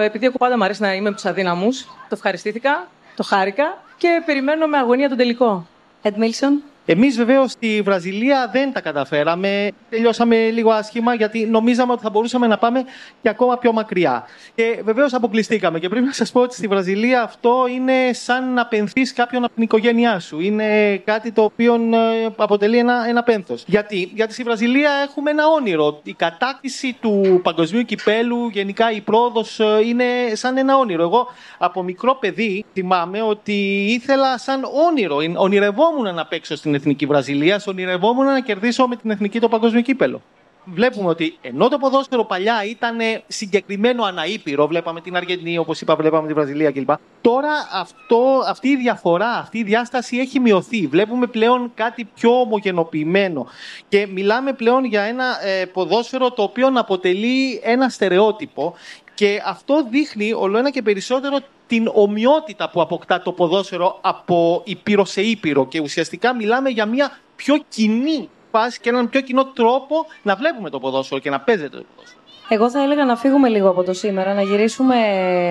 επειδή 0.00 0.26
εγώ 0.26 0.36
πάντα 0.38 0.56
μου 0.56 0.64
αρέσει 0.64 0.82
να 0.82 0.94
είμαι 0.94 1.08
με 1.08 1.14
τους 1.14 1.24
αδύναμους, 1.24 1.80
το 1.82 2.08
ευχαριστήθηκα, 2.10 2.88
το 3.16 3.22
χάρηκα 3.22 3.82
και 3.96 4.22
περιμένω 4.26 4.66
με 4.66 4.78
αγωνία 4.78 5.08
τον 5.08 5.18
τελικό. 5.18 5.66
Ed 6.02 6.14
Μίλσον. 6.16 6.62
Εμείς 6.86 7.16
βεβαίως 7.16 7.50
στη 7.50 7.82
Βραζιλία 7.84 8.50
δεν 8.52 8.72
τα 8.72 8.80
καταφέραμε. 8.80 9.70
Τελειώσαμε 9.90 10.36
λίγο 10.36 10.70
άσχημα 10.70 11.14
γιατί 11.14 11.46
νομίζαμε 11.46 11.92
ότι 11.92 12.02
θα 12.02 12.10
μπορούσαμε 12.10 12.46
να 12.46 12.58
πάμε 12.58 12.84
και 13.22 13.28
ακόμα 13.28 13.58
πιο 13.58 13.72
μακριά. 13.72 14.24
Και 14.54 14.80
βεβαίως 14.84 15.12
αποκλειστήκαμε. 15.14 15.78
Και 15.78 15.88
πρέπει 15.88 16.06
να 16.06 16.12
σας 16.12 16.32
πω 16.32 16.40
ότι 16.40 16.54
στη 16.54 16.66
Βραζιλία 16.66 17.22
αυτό 17.22 17.66
είναι 17.74 18.12
σαν 18.12 18.52
να 18.52 18.66
πενθείς 18.66 19.12
κάποιον 19.12 19.44
από 19.44 19.54
την 19.54 19.62
οικογένειά 19.62 20.18
σου. 20.18 20.40
Είναι 20.40 20.96
κάτι 20.96 21.32
το 21.32 21.42
οποίο 21.42 21.74
ε, 21.74 22.32
αποτελεί 22.36 22.78
ένα, 22.78 23.04
ένα 23.08 23.22
πένθος. 23.22 23.64
Γιατί; 23.66 24.10
γιατί 24.14 24.32
στη 24.32 24.42
Βραζιλία 24.42 24.90
έχουμε 25.08 25.30
ένα 25.30 25.46
όνειρο. 25.46 26.00
Η 26.02 26.12
κατάκτηση 26.12 26.96
του 27.00 27.40
παγκοσμίου 27.42 27.82
κυπέλου, 27.82 28.48
γενικά 28.48 28.90
η 28.92 29.00
πρόοδος 29.00 29.60
ε, 29.60 29.64
είναι 29.86 30.04
σαν 30.32 30.56
ένα 30.56 30.76
όνειρο. 30.76 31.02
Εγώ 31.02 31.26
από 31.58 31.82
μικρό 31.82 32.14
παιδί 32.14 32.64
θυμάμαι 32.72 33.22
ότι 33.22 33.86
ήθελα 33.88 34.38
σαν 34.38 34.60
όνειρο, 34.88 35.16
ονειρευόμουν 35.36 36.14
να 36.14 36.26
παίξω 36.26 36.56
στην 36.56 36.71
στην 36.72 36.84
εθνική 36.84 37.06
Βραζιλία, 37.06 37.62
ονειρευόμουν 37.66 38.24
να 38.24 38.40
κερδίσω 38.40 38.86
με 38.86 38.96
την 38.96 39.10
εθνική 39.10 39.40
το 39.40 39.48
παγκόσμιο 39.48 39.80
κύπελο. 39.80 40.22
Βλέπουμε 40.64 41.08
ότι 41.08 41.38
ενώ 41.40 41.68
το 41.68 41.78
ποδόσφαιρο 41.78 42.24
παλιά 42.24 42.64
ήταν 42.64 42.98
συγκεκριμένο 43.26 44.04
αναήπειρο, 44.04 44.66
βλέπαμε 44.66 45.00
την 45.00 45.16
Αργεντινή, 45.16 45.58
όπως 45.58 45.80
είπα, 45.80 45.96
βλέπαμε 45.96 46.26
τη 46.26 46.32
Βραζιλία 46.32 46.70
κλπ. 46.70 46.90
Τώρα 47.20 47.50
αυτό, 47.72 48.42
αυτή 48.48 48.68
η 48.68 48.76
διαφορά, 48.76 49.28
αυτή 49.28 49.58
η 49.58 49.62
διάσταση 49.62 50.16
έχει 50.16 50.40
μειωθεί. 50.40 50.86
Βλέπουμε 50.86 51.26
πλέον 51.26 51.72
κάτι 51.74 52.04
πιο 52.14 52.40
ομογενοποιημένο. 52.40 53.46
Και 53.88 54.06
μιλάμε 54.06 54.52
πλέον 54.52 54.84
για 54.84 55.02
ένα 55.02 55.46
ε, 55.46 55.64
ποδόσφαιρο 55.64 56.30
το 56.30 56.42
οποίο 56.42 56.70
αποτελεί 56.74 57.60
ένα 57.62 57.88
στερεότυπο. 57.88 58.74
Και 59.14 59.42
αυτό 59.46 59.86
δείχνει 59.90 60.32
όλο 60.32 60.58
ένα 60.58 60.70
και 60.70 60.82
περισσότερο 60.82 61.38
την 61.72 61.90
ομοιότητα 61.94 62.70
που 62.70 62.80
αποκτά 62.80 63.22
το 63.22 63.32
ποδόσφαιρο 63.32 63.98
από 64.00 64.62
ήπειρο 64.64 65.04
σε 65.04 65.22
ήπειρο 65.22 65.66
και 65.66 65.80
ουσιαστικά 65.80 66.34
μιλάμε 66.34 66.68
για 66.68 66.86
μια 66.86 67.18
πιο 67.36 67.54
κοινή 67.68 68.28
φάση 68.50 68.80
και 68.80 68.88
έναν 68.88 69.08
πιο 69.08 69.20
κοινό 69.20 69.44
τρόπο 69.44 70.06
να 70.22 70.34
βλέπουμε 70.36 70.70
το 70.70 70.78
ποδόσφαιρο 70.78 71.20
και 71.20 71.30
να 71.30 71.40
παίζεται 71.40 71.76
το 71.76 71.84
ποδόσφαιρο. 71.94 72.22
Εγώ 72.48 72.70
θα 72.70 72.82
έλεγα 72.82 73.04
να 73.04 73.16
φύγουμε 73.16 73.48
λίγο 73.48 73.68
από 73.68 73.82
το 73.82 73.92
σήμερα, 73.92 74.34
να 74.34 74.42
γυρίσουμε 74.42 74.96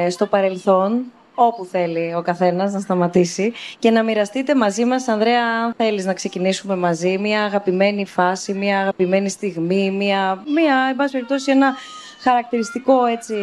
στο 0.10 0.26
παρελθόν, 0.26 1.04
όπου 1.36 1.66
θέλει 1.66 2.14
ο 2.16 2.22
καθένας 2.22 2.74
να 2.74 2.80
σταματήσει 2.80 3.54
και 3.80 3.92
να 3.92 4.04
μοιραστείτε 4.04 4.56
μαζί 4.56 4.86
μας, 4.86 5.08
Ανδρέα, 5.08 5.46
αν 5.64 5.74
θέλεις 5.78 6.06
να 6.06 6.14
ξεκινήσουμε 6.14 6.76
μαζί, 6.76 7.18
μια 7.18 7.44
αγαπημένη 7.44 8.06
φάση, 8.06 8.54
μια 8.54 8.80
αγαπημένη 8.80 9.30
στιγμή, 9.30 9.92
μια, 9.92 10.44
μια 10.54 10.88
εν 10.90 10.96
πάση 10.96 11.12
περιπτώσει, 11.12 11.52
ένα 11.52 11.76
χαρακτηριστικό 12.22 13.06
έτσι, 13.06 13.36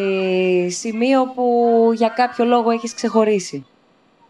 σημείο 0.70 1.32
που 1.34 1.90
για 1.94 2.08
κάποιο 2.08 2.44
λόγο 2.44 2.70
έχεις 2.70 2.94
ξεχωρίσει. 2.94 3.66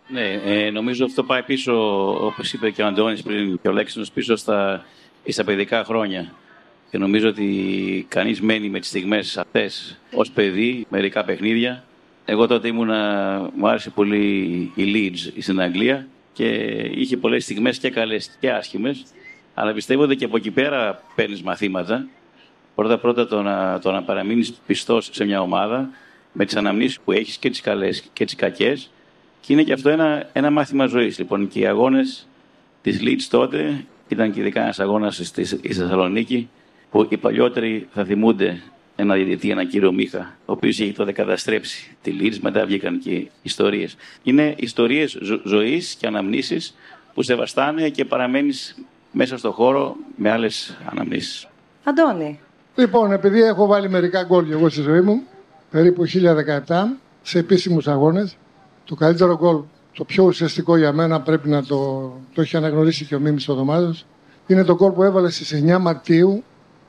Ναι, 0.09 0.33
ε, 0.45 0.71
νομίζω 0.71 1.05
αυτό 1.05 1.23
πάει 1.23 1.43
πίσω, 1.43 1.73
όπως 2.26 2.52
είπε 2.52 2.71
και 2.71 2.83
ο 2.83 2.87
Αντώνης 2.87 3.23
πριν 3.23 3.59
και 3.62 3.69
ο 3.69 3.73
Λέξινος, 3.73 4.11
πίσω 4.11 4.37
στα, 4.37 4.85
στα 5.28 5.45
παιδικά 5.45 5.85
χρόνια. 5.85 6.33
Και 6.90 6.99
νομίζω 6.99 7.28
ότι 7.28 8.07
κανείς 8.09 8.40
μένει 8.40 8.69
με 8.69 8.78
τις 8.81 8.88
στιγμές 8.88 9.38
αυτές 9.38 9.99
ως 10.14 10.31
παιδί, 10.31 10.87
μερικά 10.88 11.25
παιχνίδια. 11.25 11.85
Εγώ 12.25 12.47
τότε 12.47 12.69
ήμουνα, 12.69 13.50
μου 13.57 13.69
άρεσε 13.69 13.90
πολύ 13.90 14.26
η 14.75 14.85
Leeds 14.95 15.43
στην 15.43 15.61
Αγγλία 15.61 16.07
και 16.33 16.45
είχε 16.95 17.17
πολλές 17.17 17.45
στιγμές 17.45 17.78
και 17.78 17.90
καλές 17.90 18.37
και 18.40 18.50
άσχημες. 18.50 19.02
Αλλά 19.55 19.73
πιστεύω 19.73 20.02
ότι 20.02 20.17
και 20.17 20.25
από 20.25 20.37
εκεί 20.37 20.50
πέρα 20.50 21.02
παίρνεις 21.14 21.43
μαθήματα 21.43 22.07
Πρώτα 22.78 22.99
πρώτα 22.99 23.26
το 23.26 23.42
να, 23.42 23.78
το 23.78 23.92
να 23.92 24.02
παραμείνεις 24.02 24.52
πιστός 24.66 25.08
σε 25.12 25.25
μια 25.25 25.40
ομάδα 25.40 25.90
με 26.32 26.44
τις 26.44 26.56
αναμνήσεις 26.56 27.00
που 27.00 27.12
έχεις 27.12 27.37
και 27.37 27.50
τις 27.50 27.61
καλές 27.61 28.08
και 28.12 28.25
τις 28.25 28.35
κακές. 28.35 28.90
Και 29.40 29.52
είναι 29.52 29.62
και 29.62 29.73
αυτό 29.73 29.88
ένα, 29.88 30.28
ένα 30.32 30.50
μάθημα 30.50 30.87
ζωής. 30.87 31.18
Λοιπόν, 31.18 31.49
και 31.49 31.58
οι 31.58 31.66
αγώνες 31.66 32.28
της 32.82 33.00
Leeds 33.02 33.26
τότε 33.30 33.85
ήταν 34.08 34.32
και 34.32 34.40
ειδικά 34.40 34.62
ένας 34.62 34.80
αγώνας 34.80 35.20
στη 35.25 35.44
Θεσσαλονίκη 35.44 36.49
που 36.90 37.06
οι 37.08 37.16
παλιότεροι 37.16 37.88
θα 37.92 38.04
θυμούνται 38.04 38.62
ένα 38.97 39.14
διαιτητή, 39.14 39.50
ένα 39.50 39.64
κύριο 39.64 39.92
Μίχα, 39.92 40.37
ο 40.47 40.52
οποίος 40.52 40.78
είχε 40.78 40.92
τότε 40.92 41.12
καταστρέψει 41.12 41.97
τη 42.02 42.12
Leeds. 42.20 42.38
Μετά 42.40 42.66
βγήκαν 42.66 42.99
και 42.99 43.26
ιστορίες. 43.42 43.97
Είναι 44.23 44.54
ιστορίες 44.58 45.18
ζω, 45.20 45.40
ζωής 45.44 45.94
και 45.94 46.06
αναμνήσεις 46.06 46.75
που 47.14 47.23
σε 47.23 47.35
βαστάνε 47.35 47.88
και 47.88 48.04
παραμένεις 48.04 48.78
μέσα 49.12 49.38
στο 49.38 49.52
χώρο 49.52 49.97
με 50.16 50.30
άλλες 50.30 50.78
αναμνήσεις. 50.90 51.49
Αντώνη, 51.85 52.40
Λοιπόν, 52.78 53.12
επειδή 53.12 53.42
έχω 53.42 53.66
βάλει 53.66 53.88
μερικά 53.88 54.23
γκολ 54.23 54.50
εγώ 54.50 54.68
στη 54.68 54.80
ζωή 54.80 55.00
μου, 55.00 55.23
περίπου 55.70 56.02
1017, 56.66 56.75
σε 57.23 57.38
επίσημους 57.38 57.88
αγώνες, 57.88 58.37
το 58.85 58.94
καλύτερο 58.94 59.37
γκολ, 59.37 59.61
το 59.92 60.04
πιο 60.04 60.25
ουσιαστικό 60.25 60.76
για 60.76 60.92
μένα, 60.92 61.20
πρέπει 61.20 61.49
να 61.49 61.62
το, 61.62 62.12
το 62.35 62.40
έχει 62.40 62.56
αναγνωρίσει 62.56 63.04
και 63.04 63.14
ο 63.14 63.18
Μίμης 63.20 63.49
Οδομάδο, 63.49 63.94
είναι 64.47 64.64
το 64.64 64.75
γκολ 64.75 64.90
που 64.90 65.02
έβαλε 65.02 65.30
στις 65.30 65.62
9 65.66 65.78
Μαρτίου, 65.78 66.44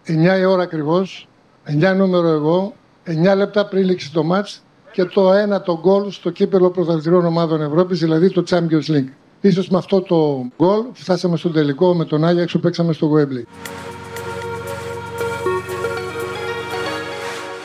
9 0.08 0.40
η 0.40 0.46
ώρα 0.46 0.64
ακριβώς, 0.64 1.28
9 1.66 1.94
νούμερο 1.96 2.28
εγώ, 2.28 2.74
9 3.06 3.36
λεπτά 3.36 3.66
πριν 3.66 3.86
λήξει 3.86 4.12
το 4.12 4.24
μάτς 4.24 4.64
και 4.92 5.06
το 5.06 5.34
ένα 5.34 5.62
το 5.62 5.80
γκολ 5.82 6.12
στο 6.12 6.30
κύπελο 6.30 6.70
πρωταθλητριών 6.70 7.26
ομάδων 7.26 7.62
Ευρώπης, 7.62 8.00
δηλαδή 8.00 8.30
το 8.30 8.44
Champions 8.50 8.92
League. 8.92 9.10
Ίσως 9.42 9.70
με 9.70 9.78
αυτό 9.78 10.02
το 10.02 10.46
γκολ 10.58 10.82
φτάσαμε 10.94 11.38
στο 11.38 11.50
τελικό 11.50 11.94
με 11.96 12.06
τον 12.06 12.26
Άγια, 12.26 12.42
έξω 12.42 12.60
παίξαμε 12.60 12.94
στο 12.94 13.12
Wembley. 13.16 13.44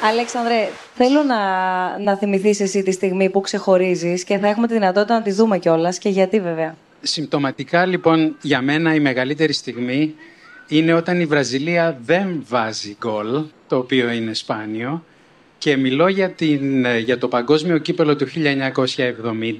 Αλέξανδρε, 0.07 0.69
θέλω 0.95 1.23
να, 1.23 1.39
να 1.99 2.17
θυμηθείς 2.17 2.61
εσύ 2.61 2.83
τη 2.83 2.93
στιγμή 2.93 3.31
που 3.31 3.41
ξεχωρίζεις 3.41 4.25
και 4.25 4.39
θα 4.39 4.49
έχουμε 4.49 4.67
τη 4.67 4.73
δυνατότητα 4.73 5.15
να 5.15 5.23
τη 5.23 5.33
δούμε 5.33 5.59
κιόλας 5.59 5.99
και 5.99 6.09
γιατί 6.09 6.41
βέβαια. 6.41 6.77
Συμπτωματικά 7.03 7.87
λοιπόν 7.87 8.37
για 8.43 8.63
μένα 8.63 8.95
η 8.95 9.01
μεγαλύτερη 9.01 9.53
στιγμή 9.53 10.15
είναι 10.69 10.93
όταν 10.93 11.21
η 11.21 11.27
Βραζιλία 11.27 11.99
δεν 12.05 12.45
βάζει 12.49 12.97
γκολ, 12.99 13.43
το 13.69 13.77
οποίο 13.77 14.11
είναι 14.11 14.35
σπάνιο 14.35 15.05
και 15.59 15.77
μιλώ 15.77 16.09
για, 16.09 16.31
την, 16.31 16.87
για 16.87 17.19
το 17.19 17.29
παγκόσμιο 17.29 17.79
κύπελο 17.79 18.17
του 18.17 18.27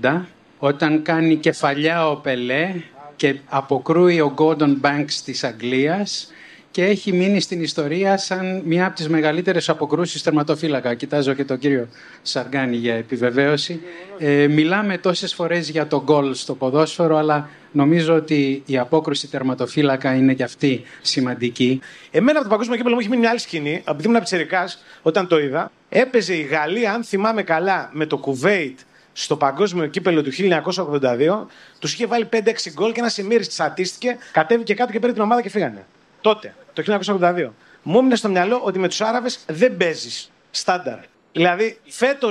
1970 0.03 0.21
όταν 0.59 1.03
κάνει 1.03 1.37
κεφαλιά 1.37 2.09
ο 2.09 2.17
Πελέ 2.17 2.75
και 3.17 3.39
αποκρούει 3.49 4.21
ο 4.21 4.35
Gordon 4.39 4.81
Banks 4.81 5.13
της 5.25 5.45
Αγγλίας 5.45 6.33
και 6.75 6.85
έχει 6.85 7.13
μείνει 7.13 7.41
στην 7.41 7.63
ιστορία 7.63 8.17
σαν 8.19 8.63
μια 8.65 8.87
από 8.87 8.95
τις 8.95 9.09
μεγαλύτερες 9.09 9.69
αποκρούσεις 9.69 10.23
τερματοφύλακα. 10.23 10.95
Κοιτάζω 10.95 11.33
και 11.33 11.45
τον 11.45 11.59
κύριο 11.59 11.89
Σαργάνη 12.23 12.77
για 12.77 12.95
επιβεβαίωση. 12.95 13.81
Ε, 14.19 14.47
μιλάμε 14.47 14.99
τόσες 14.99 15.35
φορές 15.35 15.71
για 15.71 15.87
το 15.87 16.03
γκολ 16.03 16.35
στο 16.35 16.55
ποδόσφαιρο, 16.55 17.17
αλλά 17.17 17.49
νομίζω 17.73 18.15
ότι 18.15 18.63
η 18.67 18.79
απόκρουση 18.79 19.29
τερματοφύλακα 19.29 20.15
είναι 20.15 20.35
και 20.35 20.43
αυτή 20.43 20.83
σημαντική. 21.03 21.81
Εμένα 22.11 22.39
από 22.39 22.43
το 22.43 22.51
παγκόσμιο 22.51 22.77
κύπελο 22.77 22.95
μου 22.95 23.01
έχει 23.01 23.09
μείνει 23.09 23.21
μια 23.21 23.31
άλλη 23.31 23.41
σκηνή. 23.41 23.83
Επειδή 23.89 24.09
ήμουν 24.09 24.19
πιτσερικά, 24.19 24.69
όταν 25.03 25.27
το 25.27 25.39
είδα, 25.39 25.71
έπαιζε 25.89 26.35
η 26.35 26.43
Γαλλία, 26.43 26.93
αν 26.93 27.05
θυμάμαι 27.05 27.43
καλά, 27.43 27.91
με 27.93 28.07
το 28.07 28.19
Κουβέιτ 28.19 28.79
στο 29.13 29.37
παγκόσμιο 29.37 29.87
κύπελο 29.87 30.23
του 30.23 30.31
1982. 30.33 31.47
Τους 31.79 31.93
είχε 31.93 32.07
βάλει 32.07 32.29
5-6 32.33 32.37
γκολ 32.73 32.93
και 32.93 33.01
ένα 33.01 33.11
Εμμύρη 33.17 33.47
τσατίστηκε, 33.47 34.17
κατέβηκε 34.33 34.75
κάτω 34.75 34.93
και 34.93 34.99
πήρε 34.99 35.13
την 35.13 35.23
ομάδα 35.23 35.43
και 35.43 35.51
φύγανε. 35.51 35.85
Τότε, 36.25 36.55
το 36.73 36.83
1982. 37.21 37.49
Μου 37.83 37.99
έμεινε 37.99 38.17
στο 38.17 38.29
μυαλό 38.29 38.61
ότι 38.63 38.79
με 38.79 38.89
τους 38.89 39.01
Άραβες 39.01 39.45
δεν 39.47 39.77
παίζεις. 39.77 40.31
Στάνταρ. 40.51 40.99
Δηλαδή, 41.33 41.81
φέτο. 41.89 42.29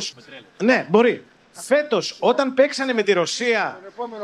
Ναι, 0.64 0.86
μπορεί. 0.90 1.24
Φέτος, 1.52 2.18
όταν 2.20 2.54
παίξανε 2.54 2.94
με 2.94 3.04
τη 3.04 3.14
Ρωσία 3.14 3.80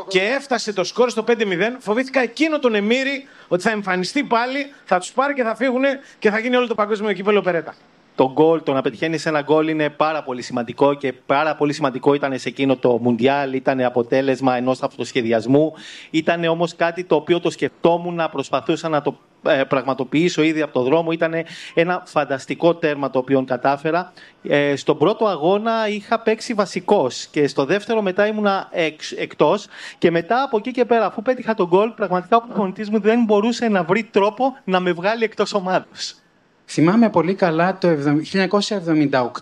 και 0.08 0.22
έφτασε 0.22 0.74
το 0.74 0.84
σκόρ 0.84 1.10
στο 1.10 1.24
5-0, 1.28 1.36
φοβήθηκα 1.80 2.22
εκείνο 2.22 2.60
τον 2.60 2.76
Εμμύρη 2.76 3.28
ότι 3.48 3.64
θα 3.64 3.70
εμφανιστεί 3.70 4.24
πάλι, 4.24 4.74
θα 4.86 5.00
τους 5.00 5.12
πάρει 5.12 5.34
και 5.34 5.44
θα 5.44 5.56
φύγουν 5.56 5.84
και 6.20 6.30
θα 6.30 6.40
γίνει 6.40 6.56
όλο 6.56 6.68
το 6.68 6.76
παγκόσμιο 6.76 7.14
κύπελο 7.14 7.42
περέτα 7.42 7.76
το 8.20 8.32
γκολ, 8.32 8.64
το 8.64 8.74
να 8.74 8.82
πετυχαίνεις 8.82 9.26
ένα 9.26 9.42
γκολ 9.42 9.68
είναι 9.68 9.90
πάρα 9.90 10.24
πολύ 10.24 10.42
σημαντικό 10.42 10.94
και 10.94 11.14
πάρα 11.14 11.56
πολύ 11.56 11.74
σημαντικό 11.74 12.14
ήταν 12.14 12.40
σε 12.40 12.50
εκείνο 12.50 12.76
το 12.76 12.98
Μουντιάλ. 13.02 13.54
Ήταν 13.54 13.82
αποτέλεσμα 13.82 14.56
ενός 14.56 14.82
αυτοσχεδιασμού. 14.82 15.74
Ήταν 16.10 16.44
όμως 16.44 16.76
κάτι 16.76 17.04
το 17.04 17.16
οποίο 17.16 17.40
το 17.40 17.50
σκεφτόμουν, 17.50 18.22
προσπαθούσα 18.32 18.90
να 18.90 19.02
το 19.02 19.18
ε, 19.44 19.64
πραγματοποιήσω 19.64 20.42
ήδη 20.42 20.62
από 20.62 20.74
το 20.74 20.82
δρόμο. 20.82 21.12
Ήταν 21.12 21.34
ένα 21.74 22.04
φανταστικό 22.06 22.76
τέρμα 22.76 23.10
το 23.10 23.20
οποίο 23.20 23.44
κατάφερα. 23.48 24.14
Ε, 24.44 24.76
στον 24.76 24.98
πρώτο 24.98 25.26
αγώνα 25.26 25.88
είχα 25.90 26.20
παίξει 26.20 26.54
βασικός 26.54 27.26
και 27.26 27.48
στο 27.48 27.66
δεύτερο 27.66 28.02
μετά 28.02 28.28
ήμουνα 28.28 28.68
εξ, 28.72 29.12
εκτός 29.12 29.68
και 29.98 30.12
μετά 30.12 30.44
από 30.44 30.58
εκεί 30.58 30.72
και 30.72 30.86
πέρα 30.86 31.06
αφού 31.06 31.22
πέτυχα 31.22 31.54
τον 31.54 31.68
γκολ 31.68 31.90
πραγματικά 31.90 32.38
ο 32.38 32.42
προπονητής 32.42 32.90
μου 32.90 33.00
δεν 33.00 33.24
μπορούσε 33.24 33.68
να 33.68 33.84
βρει 33.84 34.04
τρόπο 34.04 34.58
να 34.64 34.80
με 34.80 34.92
βγάλει 34.92 35.24
εκτός 35.24 35.54
ομάδος. 35.54 36.16
Θυμάμαι 36.72 37.10
πολύ 37.10 37.34
καλά 37.34 37.78
το 37.78 37.98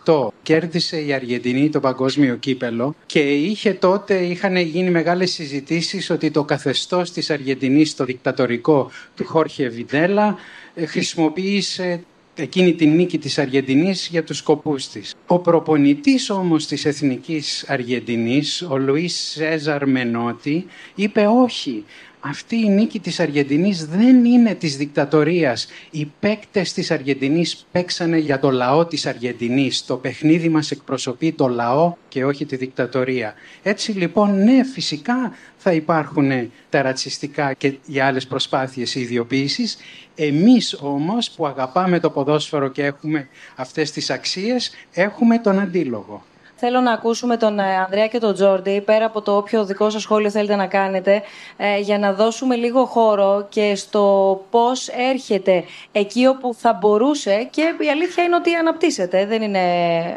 1978 0.06 0.28
κέρδισε 0.44 1.02
η 1.02 1.14
Αργεντινή 1.14 1.70
το 1.70 1.80
παγκόσμιο 1.80 2.36
κύπελο 2.36 2.96
και 3.06 3.20
είχε 3.20 3.74
τότε, 3.74 4.18
είχαν 4.18 4.56
γίνει 4.56 4.90
μεγάλες 4.90 5.32
συζητήσεις 5.32 6.10
ότι 6.10 6.32
το 6.32 6.44
καθεστώς 6.44 7.12
της 7.12 7.30
Αργεντινής, 7.30 7.96
το 7.96 8.06
δικτατορικό 8.06 8.92
του 9.16 9.26
Χόρχε 9.26 9.68
Βιντέλα, 9.68 10.36
ε, 10.74 10.86
χρησιμοποίησε 10.86 12.04
εκείνη 12.36 12.74
την 12.74 12.96
νίκη 12.96 13.18
της 13.18 13.38
Αργεντινής 13.38 14.08
για 14.12 14.24
τους 14.24 14.38
σκοπούς 14.38 14.88
της. 14.88 15.16
Ο 15.28 15.40
προπονητής 15.40 16.30
όμως 16.30 16.68
της 16.68 16.86
Εθνικής 16.86 17.66
Αργεντινής, 17.68 18.62
ο 18.70 18.78
Λουίς 18.78 19.16
Σέζαρ 19.16 19.88
Μενότη, 19.88 20.66
είπε 20.96 21.28
όχι, 21.44 21.84
αυτή 22.20 22.56
η 22.56 22.70
νίκη 22.70 23.00
της 23.00 23.20
Αργεντινής 23.20 23.86
δεν 23.86 24.26
είναι 24.26 24.54
της 24.54 24.78
δικτατορίας. 24.78 25.68
Οι 25.92 26.12
παίκτες 26.20 26.74
της 26.74 26.92
Αργεντινής 26.92 27.66
παίξανε 27.72 28.18
για 28.18 28.40
το 28.40 28.52
λαό 28.52 28.86
της 28.86 29.06
Αργεντινής. 29.06 29.86
Το 29.86 29.98
παιχνίδι 29.98 30.50
μας 30.50 30.72
εκπροσωπεί 30.72 31.32
το 31.32 31.48
λαό 31.48 31.94
και 32.08 32.26
όχι 32.26 32.46
τη 32.46 32.56
δικτατορία. 32.56 33.34
Έτσι 33.64 33.92
λοιπόν, 33.92 34.44
ναι, 34.44 34.64
φυσικά 34.64 35.34
θα 35.58 35.72
υπάρχουν 35.72 36.52
τα 36.70 36.82
ρατσιστικά 36.82 37.54
και 37.54 37.74
οι 37.86 38.00
άλλες 38.00 38.28
προσπάθειες 38.28 38.96
ιδιοποίησης. 38.96 39.78
Εμείς 40.16 40.78
όμως 40.82 41.30
που 41.30 41.48
αγαπάμε 41.48 42.00
το 42.00 42.10
ποδόσφαιρο 42.10 42.68
και 42.68 42.84
έχουμε 42.84 43.28
αυτές 43.56 43.92
τις 43.92 44.10
αξίες, 44.10 44.72
έχουμε 44.94 45.40
τον 45.40 45.60
αντίλογο. 45.60 46.26
Θέλω 46.60 46.80
να 46.80 46.92
ακούσουμε 46.92 47.38
τον 47.38 47.60
ε, 47.60 47.78
Ανδρέα 47.78 48.08
και 48.08 48.20
τον 48.20 48.34
Τζόρντι, 48.34 48.82
πέρα 48.86 49.06
από 49.06 49.22
το 49.22 49.36
όποιο 49.38 49.66
δικό 49.66 49.90
σας 49.90 50.02
σχόλιο 50.02 50.30
θέλετε 50.30 50.56
να 50.56 50.68
κάνετε, 50.68 51.22
ε, 51.58 51.80
για 51.80 52.00
να 52.00 52.14
δώσουμε 52.14 52.56
λίγο 52.56 52.86
χώρο 52.86 53.46
και 53.50 53.76
στο 53.76 54.42
πώς 54.50 54.88
έρχεται 54.88 55.64
εκεί 55.92 56.26
όπου 56.26 56.54
θα 56.54 56.74
μπορούσε 56.74 57.48
και 57.52 57.62
η 57.80 57.90
αλήθεια 57.90 58.24
είναι 58.24 58.36
ότι 58.36 58.54
αναπτύσσεται, 58.54 59.26
δεν 59.26 59.42
είναι 59.42 59.62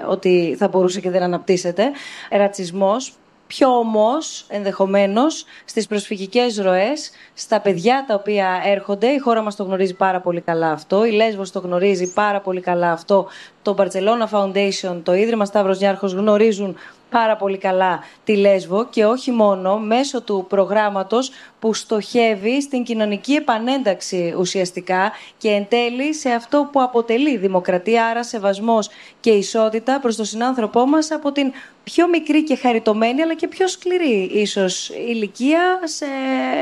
ότι 0.09 0.55
θα 0.59 0.69
μπορούσε 0.69 1.01
και 1.01 1.11
δεν 1.11 1.23
αναπτύσσεται, 1.23 1.91
ρατσισμός, 2.31 3.13
πιο 3.51 3.69
όμως 3.69 4.45
ενδεχομένως 4.49 5.45
στις 5.65 5.87
προσφυγικές 5.87 6.59
ροές, 6.59 7.11
στα 7.35 7.61
παιδιά 7.61 8.05
τα 8.09 8.15
οποία 8.15 8.63
έρχονται. 8.65 9.07
Η 9.07 9.19
χώρα 9.19 9.43
μας 9.43 9.57
το 9.57 9.65
γνωρίζει 9.65 9.95
πάρα 9.95 10.21
πολύ 10.21 10.41
καλά 10.41 10.71
αυτό, 10.71 11.05
η 11.05 11.11
Λέσβος 11.11 11.51
το 11.51 11.59
γνωρίζει 11.61 12.13
πάρα 12.13 12.41
πολύ 12.41 12.61
καλά 12.61 12.93
αυτό, 12.93 13.27
το 13.63 13.75
Barcelona 13.79 14.29
Foundation, 14.31 15.01
το 15.03 15.15
Ίδρυμα 15.15 15.45
Σταύρος 15.45 15.79
Νιάρχος 15.79 16.13
γνωρίζουν 16.13 16.77
πάρα 17.11 17.37
πολύ 17.37 17.59
καλά 17.59 18.05
τη 18.25 18.37
Λέσβο 18.37 18.87
και 18.91 19.05
όχι 19.05 19.31
μόνο 19.31 19.79
μέσω 19.79 20.23
του 20.23 20.47
προγράμματος 20.49 21.31
που 21.61 21.75
στοχεύει 21.75 22.63
στην 22.63 22.83
κοινωνική 22.83 23.33
επανένταξη 23.33 24.35
ουσιαστικά 24.39 25.13
και 25.39 25.49
εν 25.49 25.67
τέλει 25.69 26.15
σε 26.15 26.31
αυτό 26.31 26.69
που 26.73 26.83
αποτελεί 26.83 27.37
δημοκρατία, 27.37 28.07
άρα 28.07 28.25
σεβασμός 28.25 28.89
και 29.21 29.31
ισότητα 29.31 30.01
προς 30.01 30.17
τον 30.17 30.25
συνάνθρωπό 30.25 30.87
μας 30.87 31.11
από 31.11 31.33
την 31.33 31.53
πιο 31.85 32.09
μικρή 32.09 32.45
και 32.45 32.57
χαριτωμένη 32.57 33.23
αλλά 33.23 33.35
και 33.35 33.49
πιο 33.49 33.69
σκληρή 33.69 34.31
ίσως 34.33 34.89
ηλικία 34.89 35.81
σε 35.85 36.07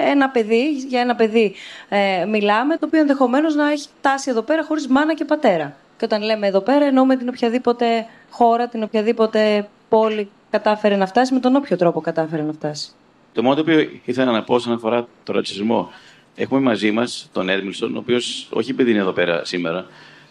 ένα 0.07 0.29
παιδί, 0.29 0.71
για 0.71 1.01
ένα 1.01 1.15
παιδί 1.15 1.55
ε, 1.89 2.25
μιλάμε, 2.25 2.77
το 2.77 2.87
οποίο 2.87 3.01
ενδεχομένως 3.01 3.55
να 3.55 3.71
έχει 3.71 3.87
τάσει 4.01 4.31
εδώ 4.31 4.43
πέρα 4.43 4.65
χωρίς 4.65 4.87
μάνα 4.87 5.15
και 5.15 5.25
πατέρα. 5.25 5.77
Και 5.99 6.05
όταν 6.05 6.23
λέμε 6.23 6.47
εδώ 6.47 6.61
πέρα 6.61 6.85
εννοούμε 6.85 7.17
την 7.17 7.29
οποιαδήποτε 7.29 8.07
χώρα, 8.31 8.69
την 8.69 8.83
οποιαδήποτε 8.83 9.69
πόλη 9.89 10.31
κατάφερε 10.51 10.97
να 10.97 11.07
φτάσει, 11.07 11.35
με 11.35 11.41
τον 11.41 11.57
όποιο 11.57 11.77
τρόπο 11.77 12.01
κατάφερε 12.01 12.43
να 12.43 12.53
φτάσει. 12.53 12.91
Το 13.33 13.43
μόνο 13.43 13.55
το 13.55 13.61
οποίο 13.61 13.91
ήθελα 14.05 14.33
να 14.33 14.43
πω 14.43 14.55
όσον 14.55 14.73
αφορά 14.73 15.07
το 15.25 15.33
ρατσισμό. 15.33 15.91
Έχουμε 16.35 16.61
μαζί 16.61 16.91
μας 16.91 17.29
τον 17.33 17.49
Έντμιλσον, 17.49 17.97
ο 17.97 17.99
οποίος 17.99 18.49
όχι 18.51 18.71
επειδή 18.71 18.91
είναι 18.91 19.01
εδώ 19.01 19.13
πέρα 19.13 19.45
σήμερα, 19.45 19.87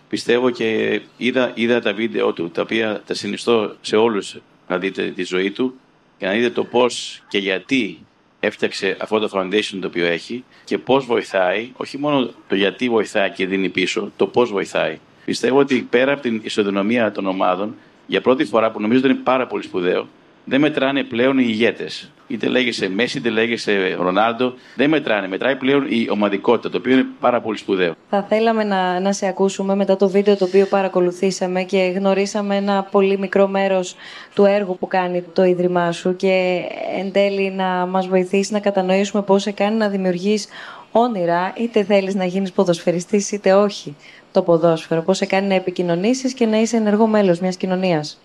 πιστεύω 0.09 0.49
και 0.49 1.01
είδα, 1.17 1.51
είδα 1.55 1.81
τα 1.81 1.93
βίντεο 1.93 2.33
του, 2.33 2.49
τα 2.49 2.61
οποία 2.61 3.01
τα 3.05 3.13
συνιστώ 3.13 3.75
σε 3.81 3.95
όλους 3.95 4.37
να 4.67 4.77
δείτε 4.77 5.11
τη 5.15 5.23
ζωή 5.23 5.51
του 5.51 5.73
και 6.17 6.25
να 6.25 6.31
δείτε 6.31 6.49
το 6.49 6.63
πώς 6.63 7.21
και 7.27 7.37
γιατί 7.37 7.99
έφτιαξε 8.39 8.97
αυτό 8.99 9.19
το 9.19 9.29
foundation 9.33 9.77
το 9.81 9.87
οποίο 9.87 10.05
έχει 10.05 10.43
και 10.63 10.77
πώς 10.77 11.05
βοηθάει, 11.05 11.71
όχι 11.77 11.97
μόνο 11.97 12.29
το 12.47 12.55
γιατί 12.55 12.89
βοηθάει 12.89 13.29
και 13.29 13.45
δίνει 13.45 13.69
πίσω, 13.69 14.11
το 14.15 14.27
πώς 14.27 14.51
βοηθάει. 14.51 14.99
Πιστεύω 15.25 15.59
ότι 15.59 15.87
πέρα 15.89 16.11
από 16.11 16.21
την 16.21 16.41
ισοδυναμία 16.43 17.11
των 17.11 17.27
ομάδων, 17.27 17.75
για 18.07 18.21
πρώτη 18.21 18.45
φορά 18.45 18.71
που 18.71 18.81
νομίζω 18.81 18.99
ότι 18.99 19.09
είναι 19.09 19.19
πάρα 19.23 19.47
πολύ 19.47 19.63
σπουδαίο, 19.63 20.07
δεν 20.49 20.59
μετράνε 20.59 21.03
πλέον 21.03 21.37
οι 21.37 21.45
ηγέτες. 21.47 22.11
Είτε 22.27 22.47
λέγεσαι 22.47 22.89
Μέση, 22.89 23.17
είτε 23.17 23.29
λέγεσαι 23.29 23.95
Ρονάλντο. 23.99 24.53
Δεν 24.75 24.89
μετράνε. 24.89 25.27
Μετράει 25.27 25.55
πλέον 25.55 25.85
η 25.89 26.07
ομαδικότητα, 26.09 26.69
το 26.69 26.77
οποίο 26.77 26.93
είναι 26.93 27.05
πάρα 27.19 27.41
πολύ 27.41 27.57
σπουδαίο. 27.57 27.95
Θα 28.09 28.23
θέλαμε 28.23 28.63
να, 28.63 28.99
να 28.99 29.13
σε 29.13 29.27
ακούσουμε 29.27 29.75
μετά 29.75 29.97
το 29.97 30.09
βίντεο 30.09 30.37
το 30.37 30.45
οποίο 30.45 30.65
παρακολουθήσαμε 30.65 31.63
και 31.63 31.77
γνωρίσαμε 31.77 32.55
ένα 32.55 32.83
πολύ 32.83 33.17
μικρό 33.17 33.47
μέρος 33.47 33.95
του 34.33 34.45
έργου 34.45 34.77
που 34.77 34.87
κάνει 34.87 35.23
το 35.33 35.43
Ίδρυμά 35.43 35.91
σου 35.91 36.15
και 36.15 36.61
εν 36.99 37.11
τέλει 37.11 37.51
να 37.51 37.85
μας 37.85 38.07
βοηθήσεις 38.07 38.51
να 38.51 38.59
κατανοήσουμε 38.59 39.23
πώς 39.23 39.41
σε 39.41 39.51
κάνει 39.51 39.77
να 39.77 39.89
δημιουργείς 39.89 40.47
όνειρα, 40.91 41.53
είτε 41.57 41.83
θέλεις 41.83 42.15
να 42.15 42.25
γίνεις 42.25 42.51
ποδοσφαιριστής 42.51 43.31
είτε 43.31 43.53
όχι 43.53 43.95
το 44.31 44.41
ποδόσφαιρο, 44.41 45.01
πώς 45.01 45.17
σε 45.17 45.25
κάνει 45.25 45.47
να 45.47 45.53
επικοινωνήσεις 45.53 46.33
και 46.33 46.45
να 46.45 46.57
είσαι 46.57 46.77
ενεργό 46.77 47.07
μέλος 47.07 47.39
μιας 47.39 47.57
κοινωνίας. 47.57 48.21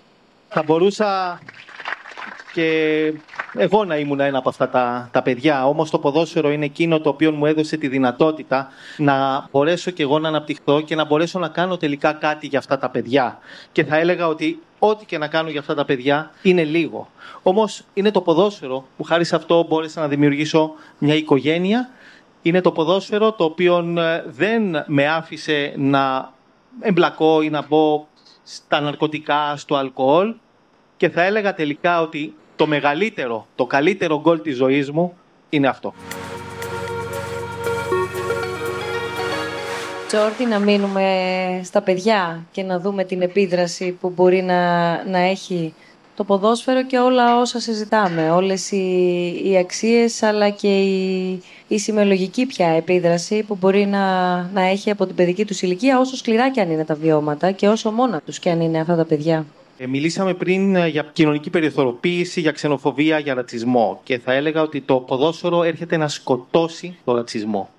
Θα 0.48 0.62
μπορούσα 0.62 1.40
και 2.52 3.12
εγώ 3.54 3.84
να 3.84 3.96
ήμουν 3.96 4.20
ένα 4.20 4.38
από 4.38 4.48
αυτά 4.48 4.68
τα, 4.68 5.08
τα 5.12 5.22
παιδιά. 5.22 5.66
Όμως 5.66 5.90
το 5.90 5.98
ποδόσφαιρο 5.98 6.50
είναι 6.50 6.64
εκείνο 6.64 7.00
το 7.00 7.08
οποίο 7.08 7.32
μου 7.32 7.46
έδωσε 7.46 7.76
τη 7.76 7.88
δυνατότητα 7.88 8.68
να 8.96 9.48
μπορέσω 9.50 9.90
και 9.90 10.02
εγώ 10.02 10.18
να 10.18 10.28
αναπτυχθώ 10.28 10.80
και 10.80 10.94
να 10.94 11.04
μπορέσω 11.04 11.38
να 11.38 11.48
κάνω 11.48 11.76
τελικά 11.76 12.12
κάτι 12.12 12.46
για 12.46 12.58
αυτά 12.58 12.78
τα 12.78 12.90
παιδιά. 12.90 13.38
Και 13.72 13.84
θα 13.84 13.96
έλεγα 13.96 14.28
ότι 14.28 14.62
ό,τι 14.78 15.04
και 15.04 15.18
να 15.18 15.26
κάνω 15.28 15.50
για 15.50 15.60
αυτά 15.60 15.74
τα 15.74 15.84
παιδιά 15.84 16.30
είναι 16.42 16.64
λίγο. 16.64 17.08
Όμως 17.42 17.84
είναι 17.94 18.10
το 18.10 18.20
ποδόσφαιρο 18.20 18.84
που 18.96 19.02
χάρη 19.02 19.24
σε 19.24 19.36
αυτό 19.36 19.66
μπόρεσα 19.68 20.00
να 20.00 20.08
δημιουργήσω 20.08 20.72
μια 20.98 21.14
οικογένεια 21.14 21.90
είναι 22.42 22.60
το 22.60 22.72
ποδόσφαιρο 22.72 23.32
το 23.32 23.44
οποίο 23.44 23.94
ε, 23.98 24.24
δεν 24.26 24.84
με 24.86 25.08
άφησε 25.08 25.74
να 25.76 26.32
εμπλακώ 26.80 27.42
ή 27.42 27.50
να 27.50 27.66
μπω 27.66 28.06
στα 28.42 28.80
ναρκωτικά, 28.80 29.56
στο 29.56 29.74
αλκοόλ 29.74 30.34
και 30.96 31.08
θα 31.08 31.22
έλεγα 31.22 31.54
τελικά 31.54 32.00
ότι 32.00 32.34
το 32.62 32.68
μεγαλύτερο, 32.68 33.46
το 33.54 33.66
καλύτερο 33.66 34.20
γκολ 34.20 34.40
της 34.42 34.56
ζωής 34.56 34.90
μου 34.90 35.12
είναι 35.48 35.68
αυτό. 35.68 35.94
Τζόρτι, 40.06 40.44
να 40.44 40.58
μείνουμε 40.58 41.04
στα 41.64 41.82
παιδιά 41.82 42.46
και 42.52 42.62
να 42.62 42.78
δούμε 42.78 43.04
την 43.04 43.22
επίδραση 43.22 43.96
που 44.00 44.10
μπορεί 44.10 44.42
να, 44.42 44.60
να 45.04 45.18
έχει 45.18 45.74
το 46.16 46.24
ποδόσφαιρο 46.24 46.84
και 46.84 46.98
όλα 46.98 47.38
όσα 47.40 47.60
συζητάμε. 47.60 48.30
Όλες 48.30 48.70
οι, 48.70 48.86
οι 49.44 49.56
αξίες 49.56 50.22
αλλά 50.22 50.50
και 50.50 50.80
η, 50.80 51.42
η 51.68 51.78
σημειολογική 51.78 52.46
πια 52.46 52.68
επίδραση 52.68 53.42
που 53.42 53.56
μπορεί 53.60 53.86
να, 53.86 54.36
να 54.42 54.62
έχει 54.62 54.90
από 54.90 55.06
την 55.06 55.14
παιδική 55.14 55.44
τους 55.44 55.62
ηλικία 55.62 55.98
όσο 55.98 56.16
σκληρά 56.16 56.50
και 56.50 56.60
αν 56.60 56.70
είναι 56.70 56.84
τα 56.84 56.94
βιώματα 56.94 57.50
και 57.50 57.68
όσο 57.68 57.90
μόνα 57.90 58.20
τους 58.20 58.38
και 58.38 58.50
αν 58.50 58.60
είναι 58.60 58.80
αυτά 58.80 58.96
τα 58.96 59.04
παιδιά. 59.04 59.46
Ε, 59.82 59.86
μιλήσαμε 59.86 60.34
πριν 60.34 60.76
ε, 60.76 60.88
για 60.88 61.10
κοινωνική 61.12 61.50
περιθωριοποίηση, 61.50 62.40
για 62.40 62.50
ξενοφοβία, 62.52 63.18
για 63.18 63.34
ρατσισμό 63.34 64.00
και 64.04 64.18
θα 64.18 64.32
έλεγα 64.32 64.62
ότι 64.62 64.80
το 64.80 64.96
ποδόσφαιρο 64.96 65.62
έρχεται 65.62 65.96
να 65.96 66.08
σκοτώσει 66.08 66.96
το 67.04 67.14
ρατσισμό. 67.14 67.70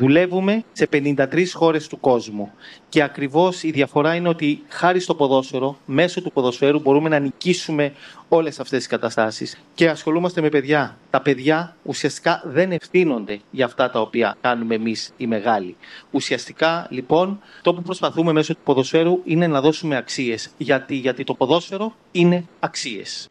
Δουλεύουμε 0.00 0.64
σε 0.72 0.88
53 0.92 1.44
χώρες 1.52 1.86
του 1.86 2.00
κόσμου 2.00 2.52
και 2.88 3.02
ακριβώς 3.02 3.62
η 3.62 3.70
διαφορά 3.70 4.14
είναι 4.14 4.28
ότι 4.28 4.62
χάρη 4.68 5.00
στο 5.00 5.14
ποδόσφαιρο, 5.14 5.78
μέσω 5.86 6.22
του 6.22 6.32
ποδοσφαίρου 6.32 6.80
μπορούμε 6.80 7.08
να 7.08 7.18
νικήσουμε 7.18 7.92
όλες 8.28 8.60
αυτές 8.60 8.78
τις 8.78 8.86
καταστάσεις 8.86 9.60
και 9.74 9.88
ασχολούμαστε 9.88 10.40
με 10.40 10.48
παιδιά. 10.48 10.96
Τα 11.10 11.20
παιδιά 11.20 11.76
ουσιαστικά 11.82 12.42
δεν 12.44 12.72
ευθύνονται 12.72 13.40
για 13.50 13.64
αυτά 13.64 13.90
τα 13.90 14.00
οποία 14.00 14.36
κάνουμε 14.40 14.74
εμείς 14.74 15.12
οι 15.16 15.26
μεγάλοι. 15.26 15.76
Ουσιαστικά 16.10 16.86
λοιπόν 16.90 17.40
το 17.62 17.74
που 17.74 17.82
προσπαθούμε 17.82 18.32
μέσω 18.32 18.54
του 18.54 18.60
ποδοσφαίρου 18.64 19.20
είναι 19.24 19.46
να 19.46 19.60
δώσουμε 19.60 19.96
αξίες 19.96 20.50
γιατί, 20.56 20.94
γιατί 20.94 21.24
το 21.24 21.34
ποδόσφαιρο 21.34 21.94
είναι 22.12 22.44
αξίες. 22.60 23.28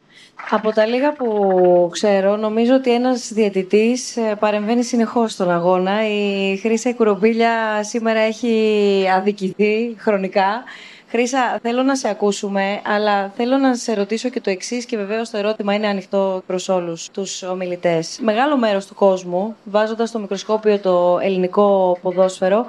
Από 0.50 0.72
τα 0.72 0.86
λίγα 0.86 1.12
που 1.12 1.88
ξέρω, 1.92 2.36
νομίζω 2.36 2.74
ότι 2.74 2.92
ένας 2.92 3.32
διαιτητής 3.32 4.16
ε, 4.16 4.34
παρεμβαίνει 4.38 4.82
συνεχώς 4.82 5.32
στον 5.32 5.50
αγώνα. 5.50 6.08
Η 6.08 6.56
Χρύσα 6.56 6.92
Κουρομπίλια 6.92 7.82
σήμερα 7.82 8.20
έχει 8.20 9.04
αδικηθεί 9.16 9.94
χρονικά. 9.98 10.64
Χρήσα, 11.08 11.58
θέλω 11.62 11.82
να 11.82 11.96
σε 11.96 12.08
ακούσουμε, 12.08 12.80
αλλά 12.84 13.32
θέλω 13.36 13.56
να 13.56 13.74
σε 13.74 13.94
ρωτήσω 13.94 14.28
και 14.28 14.40
το 14.40 14.50
εξής 14.50 14.84
και 14.84 14.96
βεβαίως 14.96 15.30
το 15.30 15.38
ερώτημα 15.38 15.74
είναι 15.74 15.86
ανοιχτό 15.86 16.42
προς 16.46 16.68
όλους 16.68 17.08
τους 17.10 17.42
ομιλητές. 17.42 18.18
Μεγάλο 18.22 18.56
μέρος 18.56 18.86
του 18.86 18.94
κόσμου, 18.94 19.56
βάζοντας 19.64 20.08
στο 20.08 20.18
μικροσκόπιο 20.18 20.78
το 20.78 21.18
ελληνικό 21.22 21.98
ποδόσφαιρο, 22.02 22.64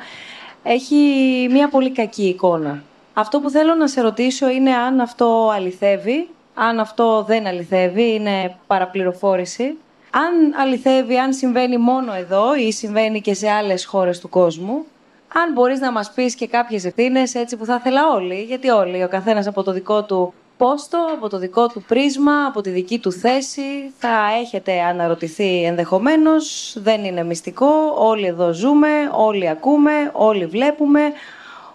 έχει 0.63 0.95
μια 1.51 1.69
πολύ 1.69 1.91
κακή 1.91 2.27
εικόνα. 2.27 2.83
Αυτό 3.13 3.39
που 3.39 3.49
θέλω 3.49 3.75
να 3.75 3.87
σε 3.87 4.01
ρωτήσω 4.01 4.49
είναι 4.49 4.71
αν 4.71 4.99
αυτό 4.99 5.51
αληθεύει, 5.53 6.27
αν 6.69 6.79
αυτό 6.79 7.23
δεν 7.27 7.47
αληθεύει, 7.47 8.13
είναι 8.13 8.55
παραπληροφόρηση. 8.67 9.77
Αν 10.11 10.53
αληθεύει, 10.59 11.17
αν 11.17 11.33
συμβαίνει 11.33 11.77
μόνο 11.77 12.13
εδώ 12.13 12.55
ή 12.55 12.71
συμβαίνει 12.71 13.21
και 13.21 13.33
σε 13.33 13.49
άλλες 13.49 13.85
χώρες 13.85 14.19
του 14.19 14.29
κόσμου 14.29 14.85
αν 15.33 15.53
μπορείς 15.53 15.79
να 15.79 15.91
μας 15.91 16.11
πεις 16.11 16.35
και 16.35 16.47
κάποιες 16.47 16.85
ευθύνες 16.85 17.35
έτσι 17.35 17.57
που 17.57 17.65
θα 17.65 17.75
ήθελα 17.79 18.09
όλοι, 18.13 18.41
γιατί 18.41 18.69
όλοι, 18.69 19.03
ο 19.03 19.07
καθένας 19.07 19.47
από 19.47 19.63
το 19.63 19.71
δικό 19.71 20.03
του 20.03 20.33
πόστο, 20.57 20.97
από 21.15 21.29
το 21.29 21.37
δικό 21.37 21.67
του 21.67 21.83
πρίσμα, 21.87 22.45
από 22.45 22.61
τη 22.61 22.69
δική 22.69 22.99
του 22.99 23.11
θέση, 23.11 23.93
θα 23.97 24.09
έχετε 24.41 24.81
αναρωτηθεί 24.81 25.63
ενδεχομένως, 25.63 26.75
δεν 26.79 27.03
είναι 27.03 27.23
μυστικό, 27.23 27.95
όλοι 27.97 28.25
εδώ 28.25 28.53
ζούμε, 28.53 28.89
όλοι 29.11 29.49
ακούμε, 29.49 29.91
όλοι 30.13 30.45
βλέπουμε, 30.45 31.01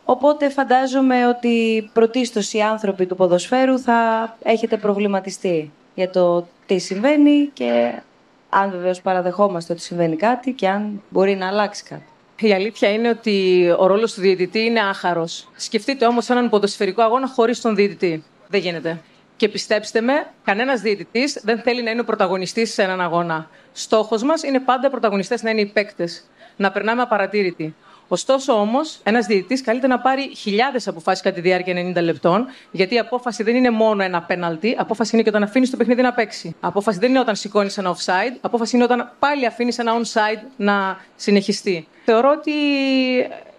οπότε 0.06 0.48
φαντάζομαι 0.48 1.26
ότι 1.26 1.90
πρωτίστως 1.92 2.52
οι 2.52 2.60
άνθρωποι 2.60 3.06
του 3.06 3.16
ποδοσφαίρου 3.16 3.78
θα 3.78 4.36
έχετε 4.42 4.76
προβληματιστεί 4.76 5.72
για 5.94 6.10
το 6.10 6.46
τι 6.66 6.78
συμβαίνει 6.78 7.50
και 7.52 8.00
αν 8.48 8.70
βεβαίως 8.70 9.00
παραδεχόμαστε 9.00 9.72
ότι 9.72 9.82
συμβαίνει 9.82 10.16
κάτι 10.16 10.52
και 10.52 10.68
αν 10.68 11.02
μπορεί 11.08 11.34
να 11.34 11.46
αλλάξει 11.46 11.84
κάτι. 11.84 12.04
Η 12.40 12.52
αλήθεια 12.52 12.90
είναι 12.90 13.08
ότι 13.08 13.68
ο 13.78 13.86
ρόλος 13.86 14.14
του 14.14 14.20
διαιτητή 14.20 14.60
είναι 14.60 14.80
άχαρος. 14.80 15.48
Σκεφτείτε 15.56 16.06
όμως 16.06 16.28
έναν 16.28 16.48
ποδοσφαιρικό 16.48 17.02
αγώνα 17.02 17.28
χωρίς 17.28 17.60
τον 17.60 17.74
διαιτητή. 17.74 18.24
Δεν 18.48 18.60
γίνεται. 18.60 19.00
Και 19.36 19.48
πιστέψτε 19.48 20.00
με, 20.00 20.26
κανένας 20.44 20.80
διαιτητής 20.80 21.40
δεν 21.42 21.58
θέλει 21.58 21.82
να 21.82 21.90
είναι 21.90 22.00
ο 22.00 22.04
πρωταγωνιστής 22.04 22.72
σε 22.72 22.82
έναν 22.82 23.00
αγώνα. 23.00 23.48
Στόχος 23.72 24.22
μας 24.22 24.42
είναι 24.42 24.60
πάντα 24.60 24.86
οι 24.86 24.90
πρωταγωνιστές 24.90 25.42
να 25.42 25.50
είναι 25.50 25.60
οι 25.60 25.66
παίκτες. 25.66 26.24
Να 26.56 26.70
περνάμε 26.70 27.02
απαρατήρητοι. 27.02 27.74
Ωστόσο 28.08 28.52
όμως, 28.52 29.00
ένας 29.02 29.26
διαιτητής 29.26 29.62
καλείται 29.62 29.86
να 29.86 29.98
πάρει 29.98 30.32
χιλιάδες 30.36 30.88
αποφάσεις 30.88 31.22
κατά 31.22 31.34
τη 31.34 31.40
διάρκεια 31.40 31.74
90 31.96 32.02
λεπτών, 32.02 32.46
γιατί 32.70 32.94
η 32.94 32.98
απόφαση 32.98 33.42
δεν 33.42 33.54
είναι 33.54 33.70
μόνο 33.70 34.02
ένα 34.02 34.22
πέναλτι, 34.22 34.76
απόφαση 34.78 35.10
είναι 35.14 35.22
και 35.22 35.28
όταν 35.28 35.42
αφήνεις 35.42 35.70
το 35.70 35.76
παιχνίδι 35.76 36.02
να 36.02 36.12
παίξει. 36.12 36.54
Απόφαση 36.60 36.98
δεν 36.98 37.10
είναι 37.10 37.18
όταν 37.18 37.36
σηκώνεις 37.36 37.78
ένα 37.78 37.96
offside, 37.96 38.36
απόφαση 38.40 38.76
είναι 38.76 38.84
όταν 38.84 39.12
πάλι 39.18 39.46
αφήνεις 39.46 39.78
ένα 39.78 39.92
onside 40.00 40.42
να 40.56 40.96
συνεχιστεί. 41.16 41.88
Θεωρώ 42.04 42.30
ότι 42.38 42.52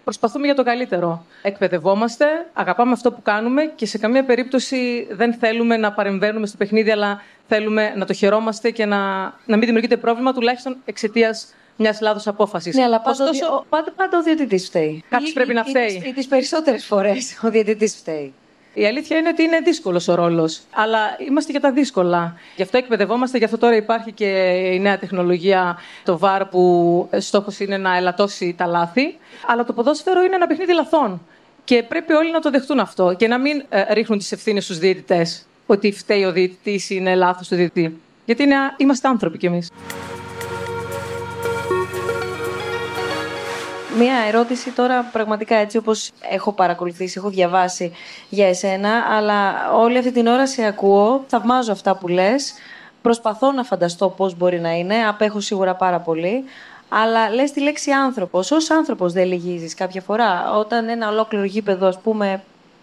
προσπαθούμε 0.04 0.46
για 0.46 0.54
το 0.54 0.62
καλύτερο. 0.62 1.24
Εκπαιδευόμαστε, 1.42 2.26
αγαπάμε 2.52 2.92
αυτό 2.92 3.12
που 3.12 3.22
κάνουμε 3.22 3.72
και 3.74 3.86
σε 3.86 3.98
καμία 3.98 4.24
περίπτωση 4.24 5.06
δεν 5.10 5.34
θέλουμε 5.34 5.76
να 5.76 5.92
παρεμβαίνουμε 5.92 6.46
στο 6.46 6.56
παιχνίδι, 6.56 6.90
αλλά 6.90 7.22
θέλουμε 7.48 7.92
να 7.96 8.04
το 8.04 8.12
χαιρόμαστε 8.12 8.70
και 8.70 8.86
να, 8.86 8.98
να 9.22 9.56
μην 9.56 9.60
δημιουργείται 9.60 9.96
πρόβλημα, 9.96 10.32
τουλάχιστον 10.32 10.76
εξαιτίας 10.84 11.54
μιας 11.78 12.00
λάθος 12.00 12.26
απόφασης. 12.26 12.76
Ναι, 12.76 12.82
αλλά 12.82 13.00
πάντα, 13.00 13.24
Ωστόσο... 13.24 13.64
πάντα, 13.68 13.92
πάντα 13.96 14.18
ο 14.18 14.22
διαιτητής 14.22 14.66
φταίει. 14.66 15.04
Κάποιος 15.08 15.32
πρέπει 15.32 15.54
να 15.54 15.64
φταίει. 15.64 16.02
Ή 16.06 16.12
τις 16.12 16.26
περισσότερες 16.26 16.84
φορές 16.84 17.38
ο 17.44 17.50
διαιτητής 17.50 17.94
φταίει. 17.94 18.34
Η 18.74 18.86
αλήθεια 18.86 19.16
είναι 19.16 19.28
ότι 19.28 19.42
είναι 19.42 19.60
δύσκολος 19.60 20.08
ο 20.08 20.14
ρόλος. 20.14 20.60
Αλλά 20.74 20.98
είμαστε 21.28 21.50
για 21.50 21.60
τα 21.60 21.72
δύσκολα. 21.72 22.36
Γι' 22.56 22.62
αυτό 22.62 22.76
εκπαιδευόμαστε, 22.76 23.38
γι' 23.38 23.44
αυτό 23.44 23.58
τώρα 23.58 23.76
υπάρχει 23.76 24.12
και 24.12 24.26
η 24.72 24.78
νέα 24.78 24.98
τεχνολογία, 24.98 25.78
το 26.04 26.18
VAR, 26.22 26.42
που 26.50 27.08
στόχος 27.18 27.58
είναι 27.60 27.76
να 27.76 27.96
ελαττώσει 27.96 28.54
τα 28.58 28.66
λάθη. 28.66 29.16
Αλλά 29.46 29.64
το 29.64 29.72
ποδόσφαιρο 29.72 30.22
είναι 30.22 30.34
ένα 30.34 30.46
παιχνίδι 30.46 30.72
λαθών. 30.72 31.22
Και 31.64 31.82
πρέπει 31.82 32.12
όλοι 32.12 32.30
να 32.30 32.40
το 32.40 32.50
δεχτούν 32.50 32.80
αυτό 32.80 33.14
και 33.18 33.28
να 33.28 33.38
μην 33.38 33.64
ε, 33.68 33.92
ρίχνουν 33.92 34.18
τις 34.18 34.32
ευθύνες 34.32 34.64
στους 34.64 34.78
διαιτητές. 34.78 35.46
Ότι 35.66 35.92
φταίει 35.92 36.24
ο 36.24 36.32
διαιτητής 36.32 36.90
ή 36.90 36.94
είναι 36.98 37.14
λάθος 37.14 37.48
του 37.48 37.54
διαιτητή. 37.54 38.00
Γιατί 38.24 38.42
είναι, 38.42 38.56
είμαστε 38.76 39.08
άνθρωποι 39.08 39.38
κι 39.38 39.46
εμείς. 39.46 39.68
Μία 43.98 44.14
ερώτηση 44.28 44.70
τώρα 44.70 45.02
πραγματικά 45.02 45.56
έτσι 45.56 45.76
όπως 45.76 46.10
έχω 46.30 46.52
παρακολουθήσει, 46.52 47.14
έχω 47.18 47.28
διαβάσει 47.28 47.92
για 48.28 48.48
εσένα, 48.48 48.90
αλλά 49.10 49.70
όλη 49.72 49.98
αυτή 49.98 50.12
την 50.12 50.26
ώρα 50.26 50.46
σε 50.46 50.64
ακούω, 50.64 51.24
θαυμάζω 51.28 51.72
αυτά 51.72 51.96
που 51.96 52.08
λες, 52.08 52.54
προσπαθώ 53.02 53.52
να 53.52 53.62
φανταστώ 53.64 54.08
πώς 54.08 54.36
μπορεί 54.36 54.60
να 54.60 54.70
είναι, 54.70 55.06
απέχω 55.06 55.40
σίγουρα 55.40 55.74
πάρα 55.74 55.98
πολύ, 55.98 56.44
αλλά 56.88 57.30
λες 57.30 57.50
τη 57.50 57.60
λέξη 57.60 57.90
άνθρωπος. 57.90 58.50
Ως 58.50 58.70
άνθρωπος 58.70 59.12
δεν 59.12 59.26
λυγίζεις 59.26 59.74
κάποια 59.74 60.00
φορά, 60.00 60.52
όταν 60.54 60.88
ένα 60.88 61.08
ολόκληρο 61.08 61.44
γήπεδο, 61.44 61.86
ας 61.86 61.98
πούμε, 62.00 62.42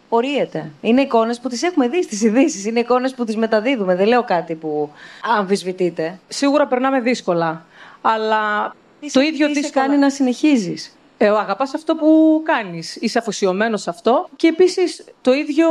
πορείεται. 0.10 0.72
Είναι 0.82 1.02
εικόνες 1.02 1.40
που 1.40 1.50
τις 1.50 1.64
έχουμε 1.64 1.88
δει 1.88 2.04
στις 2.04 2.22
ειδήσεις. 2.22 2.66
Είναι 2.66 2.80
εικόνες 2.80 3.14
που 3.14 3.24
τις 3.24 3.38
μεταδίδουμε. 3.38 3.96
Δεν 3.96 4.08
λέω 4.08 4.24
κάτι 4.24 4.56
που 4.56 4.90
αμφισβητείτε. 5.38 6.20
Σίγουρα 6.28 6.68
περνάμε 6.68 7.00
δύσκολα. 7.00 7.66
Αλλά 8.02 8.74
το 9.12 9.20
ίδιο 9.20 9.52
τι 9.52 9.64
σε 9.64 9.70
κάνει 9.70 9.98
να 9.98 10.10
συνεχίζεις. 10.10 10.95
Ε, 11.18 11.28
αγαπάς 11.28 11.74
αυτό 11.74 11.96
που 11.96 12.42
κάνεις, 12.46 12.96
είσαι 12.96 13.20
αφοσιωμένος 13.20 13.82
σε 13.82 13.90
αυτό 13.90 14.30
και 14.36 14.48
επίσης 14.48 15.04
το 15.22 15.34
ίδιο 15.34 15.68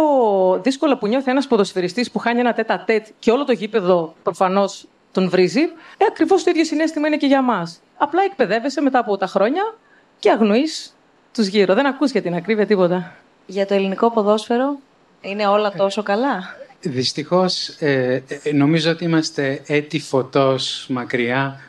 δύσκολο 0.62 0.96
που 0.96 1.06
νιώθει 1.06 1.30
ένας 1.30 1.46
ποδοσφαιριστής 1.46 2.10
που 2.10 2.18
χάνει 2.18 2.40
ένα 2.40 2.52
τέτα 2.52 2.84
τέτ 2.86 3.06
και 3.18 3.30
όλο 3.30 3.44
το 3.44 3.52
γήπεδο 3.52 4.14
προφανώς 4.22 4.86
τον 5.12 5.28
βρίζει, 5.28 5.60
ε, 5.96 6.04
ακριβώς 6.08 6.44
το 6.44 6.50
ίδιο 6.50 6.64
συνέστημα 6.64 7.06
είναι 7.06 7.16
και 7.16 7.26
για 7.26 7.42
μας. 7.42 7.80
Απλά 7.96 8.22
εκπαιδεύεσαι 8.22 8.80
μετά 8.80 8.98
από 8.98 9.16
τα 9.16 9.26
χρόνια 9.26 9.74
και 10.18 10.30
αγνοείς 10.30 10.96
τους 11.34 11.46
γύρω. 11.46 11.74
Δεν 11.74 11.86
ακούς 11.86 12.10
για 12.10 12.22
την 12.22 12.34
ακρίβεια 12.34 12.66
τίποτα. 12.66 13.16
Για 13.46 13.66
το 13.66 13.74
ελληνικό 13.74 14.10
ποδόσφαιρο 14.10 14.78
είναι 15.20 15.46
όλα 15.46 15.72
τόσο 15.72 16.02
καλά; 16.02 16.56
Δυστυχώς 16.86 17.68
ε, 17.68 18.22
ε, 18.42 18.52
νομίζω 18.52 18.90
ότι 18.90 19.04
είμαστε 19.04 19.62
έτη 19.66 20.00
φωτός 20.00 20.86
μακριά 20.88 21.60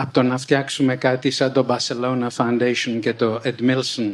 από 0.00 0.12
το 0.12 0.22
να 0.22 0.38
φτιάξουμε 0.38 0.96
κάτι 0.96 1.30
σαν 1.30 1.52
το 1.52 1.66
Barcelona 1.68 2.28
Foundation 2.36 2.98
και 3.00 3.12
το 3.12 3.40
Edmilson 3.44 4.12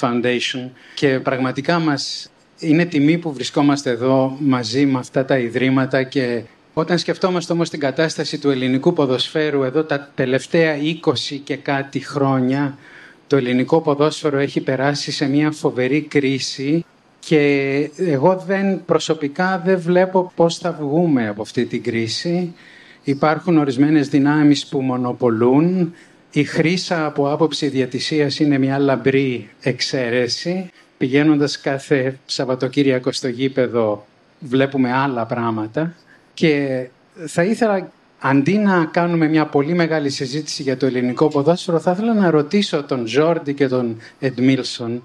Foundation 0.00 0.70
και 0.94 1.20
πραγματικά 1.20 1.78
μας 1.78 2.30
είναι 2.58 2.84
τιμή 2.84 3.18
που 3.18 3.32
βρισκόμαστε 3.32 3.90
εδώ 3.90 4.36
μαζί 4.40 4.86
με 4.86 4.98
αυτά 4.98 5.24
τα 5.24 5.38
ιδρύματα 5.38 6.02
και 6.02 6.42
όταν 6.74 6.98
σκεφτόμαστε 6.98 7.52
όμως 7.52 7.70
την 7.70 7.80
κατάσταση 7.80 8.38
του 8.38 8.50
ελληνικού 8.50 8.92
ποδοσφαίρου 8.92 9.62
εδώ 9.62 9.84
τα 9.84 10.10
τελευταία 10.14 10.76
20 11.04 11.40
και 11.44 11.56
κάτι 11.56 12.00
χρόνια 12.00 12.78
το 13.26 13.36
ελληνικό 13.36 13.80
ποδόσφαιρο 13.80 14.38
έχει 14.38 14.60
περάσει 14.60 15.12
σε 15.12 15.28
μια 15.28 15.50
φοβερή 15.50 16.02
κρίση 16.02 16.84
και 17.18 17.90
εγώ 17.96 18.44
δεν, 18.46 18.84
προσωπικά 18.84 19.62
δεν 19.64 19.80
βλέπω 19.80 20.32
πώς 20.34 20.58
θα 20.58 20.72
βγούμε 20.80 21.28
από 21.28 21.42
αυτή 21.42 21.64
την 21.64 21.82
κρίση. 21.82 22.54
Υπάρχουν 23.04 23.58
ορισμένες 23.58 24.08
δυνάμεις 24.08 24.66
που 24.66 24.80
μονοπολούν. 24.80 25.94
Η 26.32 26.44
χρήσα 26.44 27.06
από 27.06 27.32
άποψη 27.32 27.68
διατησίας 27.68 28.38
είναι 28.38 28.58
μια 28.58 28.78
λαμπρή 28.78 29.50
εξαίρεση. 29.60 30.70
Πηγαίνοντας 30.96 31.60
κάθε 31.60 32.18
Σαββατοκύριακο 32.26 33.12
στο 33.12 33.28
γήπεδο 33.28 34.06
βλέπουμε 34.38 34.92
άλλα 34.92 35.26
πράγματα. 35.26 35.94
Και 36.34 36.84
θα 37.26 37.42
ήθελα 37.44 37.90
αντί 38.18 38.58
να 38.58 38.84
κάνουμε 38.84 39.28
μια 39.28 39.46
πολύ 39.46 39.74
μεγάλη 39.74 40.10
συζήτηση 40.10 40.62
για 40.62 40.76
το 40.76 40.86
ελληνικό 40.86 41.28
ποδόσφαιρο, 41.28 41.78
θα 41.78 41.90
ήθελα 41.90 42.14
να 42.14 42.30
ρωτήσω 42.30 42.82
τον 42.82 43.04
Τζόρντι 43.04 43.54
και 43.54 43.68
τον 43.68 43.96
Εντμίλσον 44.18 45.02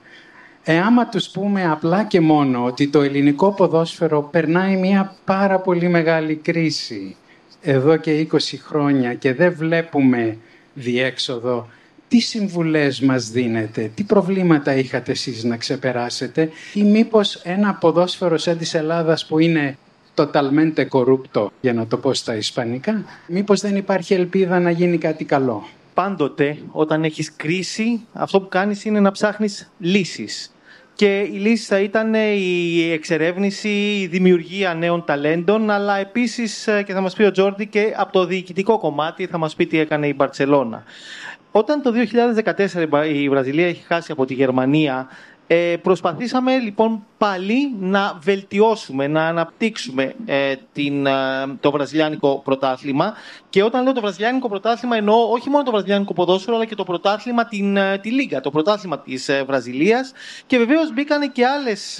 Εάμα 0.63 1.07
τους 1.07 1.29
πούμε 1.29 1.69
απλά 1.71 2.03
και 2.03 2.21
μόνο 2.21 2.65
ότι 2.65 2.87
το 2.87 3.01
ελληνικό 3.01 3.51
ποδόσφαιρο 3.51 4.21
περνάει 4.21 4.75
μια 4.75 5.15
πάρα 5.25 5.59
πολύ 5.59 5.87
μεγάλη 5.87 6.35
κρίση 6.35 7.15
εδώ 7.61 7.97
και 7.97 8.27
20 8.31 8.37
χρόνια 8.65 9.13
και 9.13 9.33
δεν 9.33 9.53
βλέπουμε 9.53 10.37
διέξοδο, 10.73 11.69
τι 12.07 12.19
συμβουλές 12.19 13.01
μας 13.01 13.29
δίνετε, 13.29 13.91
τι 13.95 14.03
προβλήματα 14.03 14.75
είχατε 14.75 15.11
εσείς 15.11 15.43
να 15.43 15.57
ξεπεράσετε 15.57 16.49
ή 16.73 16.83
μήπως 16.83 17.35
ένα 17.35 17.73
ποδόσφαιρο 17.73 18.37
σαν 18.37 18.57
της 18.57 18.73
Ελλάδας 18.73 19.25
που 19.25 19.39
είναι 19.39 19.77
totalmente 20.15 20.87
corrupto, 20.89 21.47
για 21.61 21.73
να 21.73 21.87
το 21.87 21.97
πω 21.97 22.13
στα 22.13 22.35
ισπανικά, 22.35 23.05
μήπως 23.27 23.61
δεν 23.61 23.75
υπάρχει 23.75 24.13
ελπίδα 24.13 24.59
να 24.59 24.71
γίνει 24.71 24.97
κάτι 24.97 25.23
καλό; 25.23 25.67
Πάντοτε 25.93 26.57
όταν 26.71 27.03
έχεις 27.03 27.35
κρίση, 27.35 28.01
αυτό 28.13 28.41
που 28.41 28.47
κάνεις 28.47 28.85
είναι 28.85 28.99
να 28.99 29.11
ψάχνεις 29.11 29.71
λύσεις 29.79 30.51
και 30.99 31.19
η 31.19 31.37
λύση 31.37 31.65
θα 31.65 31.79
ήταν 31.79 32.13
η 32.13 32.91
εξερεύνηση, 32.91 33.69
η 34.01 34.07
δημιουργία 34.07 34.73
νέων 34.73 35.05
ταλέντων, 35.05 35.69
αλλά 35.69 35.97
επίσης 35.97 36.67
ε, 36.67 36.83
και 36.83 36.93
θα 36.93 37.01
μας 37.01 37.13
πει 37.13 37.23
ο 37.23 37.31
Τζόρντι 37.31 37.65
και 37.65 37.93
από 37.95 38.11
το 38.11 38.25
διοικητικό 38.25 38.79
κομμάτι 38.79 39.25
θα 39.25 39.37
μας 39.37 39.55
πει 39.55 39.67
τι 39.67 39.79
έκανε 39.79 40.07
η 40.07 40.13
Μπαρτσελώνα. 40.15 40.83
Όταν 41.51 41.81
το 41.81 41.91
2014 42.95 43.05
η 43.13 43.29
Βραζιλία 43.29 43.67
έχει 43.67 43.83
χάσει 43.87 44.11
από 44.11 44.25
τη 44.25 44.33
Γερμανία 44.33 45.07
Ε, 45.51 45.77
προσπαθήσαμε 45.81 46.57
λοιπόν 46.57 47.05
πάλι 47.17 47.75
να 47.79 48.17
βελτιώσουμε, 48.21 49.07
να 49.07 49.27
αναπτύξουμε 49.27 50.15
ε, 50.25 50.55
την, 50.73 51.05
ε, 51.05 51.11
το 51.59 51.71
βραζιλιάνικο 51.71 52.41
πρωτάθλημα. 52.43 53.13
Και 53.49 53.63
όταν 53.63 53.83
λέω 53.83 53.93
το 53.93 54.01
βραζιλιάνικο 54.01 54.49
πρωτάθλημα 54.49 54.95
εννοώ 54.95 55.31
όχι 55.31 55.49
μόνο 55.49 55.63
το 55.63 55.71
βραζιλιάνικο 55.71 56.13
ποδόσφαιρο 56.13 56.55
αλλά 56.55 56.65
και 56.65 56.75
το 56.75 56.83
πρωτάθλημα 56.83 57.45
την, 57.45 57.77
ε, 57.77 57.97
τη 57.97 58.11
Λίγκα, 58.11 58.41
το 58.41 58.49
πρωτάθλημα 58.49 58.99
της 58.99 59.29
Βραζιλίας. 59.45 60.11
Και 60.45 60.57
βεβαίως 60.57 60.93
μπήκαν 60.93 61.31
και 61.31 61.45
άλλες 61.45 61.99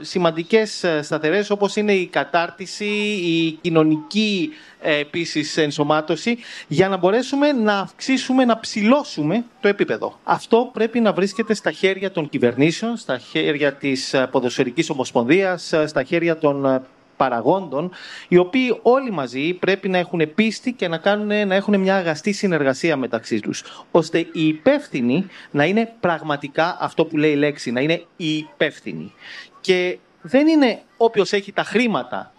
σημαντικές 0.00 0.84
σταθερές 1.00 1.50
όπως 1.50 1.76
είναι 1.76 1.92
η 1.92 2.06
κατάρτιση, 2.06 2.84
η 3.24 3.58
κοινωνική 3.60 4.50
επίσης 4.82 5.56
ενσωμάτωση 5.56 6.38
για 6.68 6.88
να 6.88 6.96
μπορέσουμε 6.96 7.52
να 7.52 7.78
αυξήσουμε, 7.78 8.44
να 8.44 8.60
ψηλώσουμε 8.60 9.44
το 9.60 9.68
επίπεδο. 9.68 10.18
Αυτό 10.24 10.70
πρέπει 10.72 11.00
να 11.00 11.12
βρίσκεται 11.12 11.54
στα 11.54 11.70
χέρια 11.70 12.10
των 12.10 12.28
κυβερνήσεων, 12.28 12.96
στα 12.96 13.18
χέρια 13.18 13.72
της 13.74 14.14
ποδοσφαιρικής 14.30 14.90
ομοσπονδίας, 14.90 15.74
στα 15.86 16.02
χέρια 16.02 16.38
των 16.38 16.82
παραγόντων, 17.16 17.90
οι 18.28 18.36
οποίοι 18.36 18.78
όλοι 18.82 19.10
μαζί 19.10 19.52
πρέπει 19.52 19.88
να 19.88 19.98
έχουν 19.98 20.34
πίστη 20.34 20.72
και 20.72 20.88
να, 20.88 20.98
κάνουν, 20.98 21.26
να 21.26 21.54
έχουν 21.54 21.80
μια 21.80 21.96
αγαστή 21.96 22.32
συνεργασία 22.32 22.96
μεταξύ 22.96 23.40
τους, 23.40 23.64
ώστε 23.90 24.18
οι 24.18 24.46
υπεύθυνοι 24.46 25.26
να 25.50 25.64
είναι 25.64 25.92
πραγματικά 26.00 26.76
αυτό 26.80 27.04
που 27.04 27.16
λέει 27.16 27.30
η 27.30 27.36
λέξη, 27.36 27.70
να 27.70 27.80
είναι 27.80 28.04
οι 28.16 28.36
υπεύθυνοι. 28.36 29.12
Και 29.60 29.98
δεν 30.22 30.46
είναι 30.46 30.82
όποιος 30.96 31.32
έχει 31.32 31.52
τα 31.52 31.62
χρήματα 31.62 32.32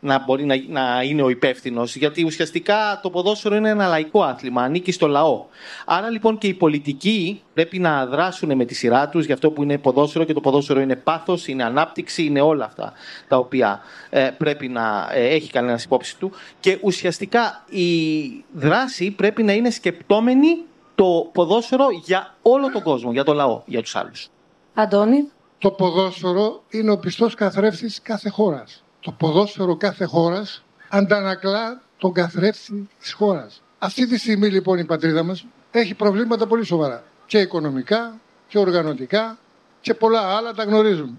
να 0.00 0.24
μπορεί 0.24 0.44
να, 0.44 0.54
να 0.68 1.02
είναι 1.02 1.22
ο 1.22 1.28
υπεύθυνος, 1.28 1.96
γιατί 1.96 2.24
ουσιαστικά 2.24 3.00
το 3.02 3.10
ποδόσφαιρο 3.10 3.54
είναι 3.54 3.68
ένα 3.68 3.86
λαϊκό 3.86 4.22
άθλημα, 4.22 4.62
ανήκει 4.62 4.92
στο 4.92 5.06
λαό. 5.06 5.44
Άρα 5.84 6.10
λοιπόν 6.10 6.38
και 6.38 6.46
οι 6.46 6.54
πολιτικοί 6.54 7.42
πρέπει 7.54 7.78
να 7.78 8.06
δράσουν 8.06 8.56
με 8.56 8.64
τη 8.64 8.74
σειρά 8.74 9.08
τους 9.08 9.24
για 9.24 9.34
αυτό 9.34 9.50
που 9.50 9.62
είναι 9.62 9.78
ποδόσφαιρο 9.78 10.24
και 10.24 10.32
το 10.32 10.40
ποδόσφαιρο 10.40 10.80
είναι 10.80 10.96
πάθος, 10.96 11.48
είναι 11.48 11.64
ανάπτυξη, 11.64 12.24
είναι 12.24 12.40
όλα 12.40 12.64
αυτά 12.64 12.92
τα 13.28 13.36
οποία 13.36 13.80
ε, 14.10 14.30
πρέπει 14.38 14.68
να 14.68 15.08
ε, 15.12 15.26
έχει 15.28 15.50
κανένας 15.50 15.84
υπόψη 15.84 16.18
του. 16.18 16.32
Και 16.60 16.78
ουσιαστικά 16.82 17.64
η 17.68 18.28
δράση 18.52 19.10
πρέπει 19.10 19.42
να 19.42 19.52
είναι 19.52 19.70
σκεπτόμενη 19.70 20.58
το 20.94 21.30
ποδόσφαιρο 21.32 21.86
για 22.04 22.34
όλο 22.42 22.70
τον 22.70 22.82
κόσμο, 22.82 23.12
για 23.12 23.24
το 23.24 23.32
λαό, 23.32 23.62
για 23.66 23.82
τους 23.82 23.96
άλλους. 23.96 24.28
Αντώνη. 24.74 25.28
Το 25.58 25.70
ποδόσφαιρο 25.70 26.62
είναι 26.70 26.90
ο 26.90 26.98
πιστός 26.98 27.34
καθρέφτης 27.34 28.02
κάθε 28.02 28.28
χώρας 28.28 28.82
το 29.08 29.14
ποδόσφαιρο 29.18 29.76
κάθε 29.76 30.04
χώρας 30.04 30.64
αντανακλά 30.88 31.82
τον 31.98 32.12
καθρέφτη 32.12 32.88
της 32.98 33.12
χώρας. 33.12 33.62
Αυτή 33.78 34.06
τη 34.06 34.18
στιγμή 34.18 34.48
λοιπόν 34.48 34.78
η 34.78 34.84
πατρίδα 34.84 35.22
μας 35.22 35.46
έχει 35.70 35.94
προβλήματα 35.94 36.46
πολύ 36.46 36.64
σοβαρά. 36.64 37.04
Και 37.26 37.38
οικονομικά 37.38 38.20
και 38.48 38.58
οργανωτικά 38.58 39.38
και 39.80 39.94
πολλά 39.94 40.20
άλλα 40.36 40.54
τα 40.54 40.64
γνωρίζουμε. 40.64 41.12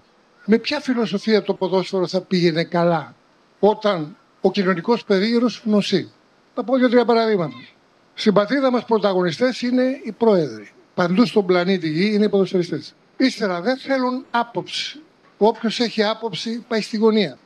Με 0.44 0.58
ποια 0.58 0.80
φιλοσοφία 0.80 1.42
το 1.42 1.54
ποδόσφαιρο 1.54 2.06
θα 2.06 2.20
πήγαινε 2.20 2.64
καλά 2.64 3.14
όταν 3.58 4.16
ο 4.40 4.50
κοινωνικός 4.50 5.04
περίγυρος 5.04 5.62
γνωσεί. 5.64 6.12
Θα 6.54 6.64
πω 6.64 6.76
δύο-τρία 6.76 7.04
παραδείγματα. 7.04 7.56
Στην 8.14 8.32
πατρίδα 8.32 8.70
μας 8.70 8.84
πρωταγωνιστές 8.84 9.62
είναι 9.62 10.00
οι 10.04 10.12
πρόεδροι. 10.12 10.70
Παντού 10.94 11.26
στον 11.26 11.46
πλανήτη 11.46 11.88
Γη 11.88 12.14
είναι 12.14 12.24
οι 12.24 12.28
ποδοσφαιριστές. 12.28 12.94
Ύστερα 13.16 13.60
δεν 13.60 13.76
θέλουν 13.76 14.24
άποψη. 14.30 15.00
Όποιος 15.38 15.80
έχει 15.80 16.02
άποψη 16.02 16.64
πάει 16.68 16.80
στη 16.80 16.96
γωνία 16.96 17.38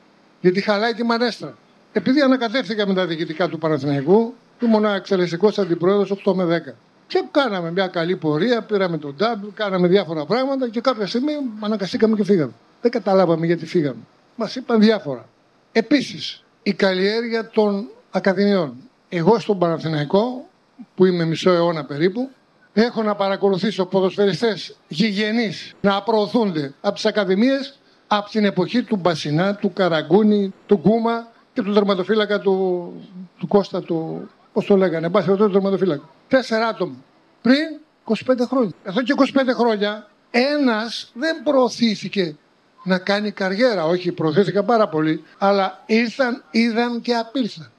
γιατί 0.44 0.60
χαλάει 0.60 0.94
τη 0.94 1.02
μανέστρα. 1.04 1.54
Επειδή 1.92 2.20
ανακατεύτηκα 2.20 2.86
με 2.86 2.94
τα 2.94 3.06
διοικητικά 3.06 3.48
του 3.48 3.58
Παναθηναϊκού, 3.58 4.34
ήμουν 4.60 4.84
εξελεστικό 4.84 5.50
αντιπρόεδρος 5.56 6.22
8 6.24 6.34
με 6.34 6.44
10. 6.44 6.74
Και 7.06 7.24
κάναμε 7.30 7.70
μια 7.70 7.86
καλή 7.86 8.16
πορεία, 8.16 8.62
πήραμε 8.62 8.98
τον 8.98 9.16
τάμπ, 9.16 9.44
κάναμε 9.54 9.88
διάφορα 9.88 10.24
πράγματα 10.24 10.68
και 10.68 10.80
κάποια 10.80 11.06
στιγμή 11.06 11.32
αναγκαστήκαμε 11.60 12.16
και 12.16 12.24
φύγαμε. 12.24 12.52
Δεν 12.80 12.90
καταλάβαμε 12.90 13.46
γιατί 13.46 13.66
φύγαμε. 13.66 14.00
Μας 14.36 14.56
είπαν 14.56 14.80
διάφορα. 14.80 15.28
Επίσης, 15.72 16.42
η 16.62 16.72
καλλιέργεια 16.72 17.48
των 17.48 17.88
ακαδημιών. 18.10 18.74
Εγώ 19.08 19.38
στον 19.38 19.58
Παναθηναϊκό, 19.58 20.48
που 20.94 21.04
είμαι 21.04 21.24
μισό 21.24 21.50
αιώνα 21.50 21.84
περίπου, 21.84 22.30
έχω 22.72 23.02
να 23.02 23.14
παρακολουθήσω 23.14 23.86
ποδοσφαιριστές 23.86 24.76
γηγενείς 24.88 25.74
να 25.80 26.02
προωθούνται 26.02 26.74
από 26.80 26.94
τις 26.94 27.06
ακαδημίες 27.06 27.78
από 28.16 28.30
την 28.30 28.44
εποχή 28.44 28.82
του 28.82 28.96
Μπασινά, 28.96 29.54
του 29.54 29.72
Καραγκούνη, 29.72 30.52
του 30.66 30.76
Γκούμα 30.76 31.28
και 31.52 31.62
του 31.62 31.72
τερματοφύλακα 31.72 32.40
του, 32.40 32.92
του 33.38 33.46
Κώστα 33.46 33.82
του. 33.82 34.28
Πώς 34.52 34.64
το 34.64 34.76
λέγανε, 34.76 35.08
μπα 35.08 35.22
του 35.22 35.50
τερματοφύλακα. 35.50 36.08
Τέσσερα 36.28 36.66
άτομα. 36.66 36.94
Πριν 37.42 37.80
25 38.04 38.46
χρόνια. 38.48 38.72
Εδώ 38.82 39.02
και 39.02 39.14
25 39.16 39.54
χρόνια 39.54 40.08
ένας 40.30 41.10
δεν 41.14 41.42
προωθήθηκε 41.42 42.36
να 42.84 42.98
κάνει 42.98 43.30
καριέρα. 43.30 43.84
Όχι, 43.84 44.12
προωθήθηκε 44.12 44.62
πάρα 44.62 44.88
πολύ, 44.88 45.24
αλλά 45.38 45.82
ήρθαν, 45.86 46.42
είδαν 46.50 47.00
και 47.00 47.14
απήλθαν. 47.14 47.70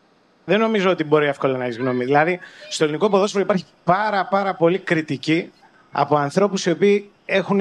Δεν 0.45 0.60
νομίζω 0.60 0.89
ότι 0.89 1.04
μπορεί 1.04 1.28
εύκολα 1.28 1.58
να 1.58 1.63
έχεις 1.63 1.78
γνώμη. 1.78 2.06
Δηλαδή, 2.06 2.39
στο 2.69 2.84
ελληνικό 2.84 3.10
ποδόσφαιρο 3.10 3.43
υπάρχει 3.43 3.65
πάρα, 3.84 4.26
πάρα 4.26 4.56
πολύ 4.56 4.80
κριτική 4.80 5.52
από 5.91 6.15
ανθρώπους 6.15 6.65
οι 6.65 6.71
οποίοι 6.71 7.10
έχουν 7.26 7.60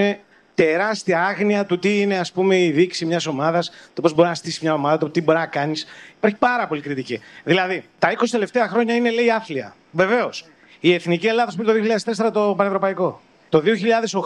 τεράστια 0.55 1.25
άγνοια 1.25 1.65
του 1.67 1.79
τι 1.79 2.01
είναι 2.01 2.19
ας 2.19 2.33
πούμε, 2.33 2.59
η 2.59 2.71
δείξη 2.71 3.05
μιας 3.05 3.27
ομάδας, 3.27 3.71
το 3.95 4.03
πώς 4.03 4.15
μπορεί 4.15 4.29
να 4.29 4.35
στήσει 4.35 4.59
μια 4.63 4.75
ομάδα, 4.75 4.99
το 4.99 5.11
τι 5.11 5.23
μπορεί 5.23 5.39
να 5.39 5.47
κάνεις. 5.47 5.87
Υπάρχει 6.17 6.37
πάρα 6.37 6.67
πολύ 6.67 6.81
κριτική. 6.81 7.21
Δηλαδή, 7.45 7.85
τα 7.99 8.11
20 8.11 8.31
τελευταία 8.31 8.69
χρόνια 8.69 8.95
είναι 8.95 9.11
λέει 9.11 9.31
άθλια. 9.31 9.75
Βεβαίως. 9.91 10.45
Η 10.81 10.93
εθνική 10.93 11.27
Ελλάδα 11.27 11.53
πήρε 11.57 11.73
το 11.73 11.97
2004 12.27 12.31
το 12.33 12.55
Πανευρωπαϊκό. 12.57 13.21
Το 13.49 13.63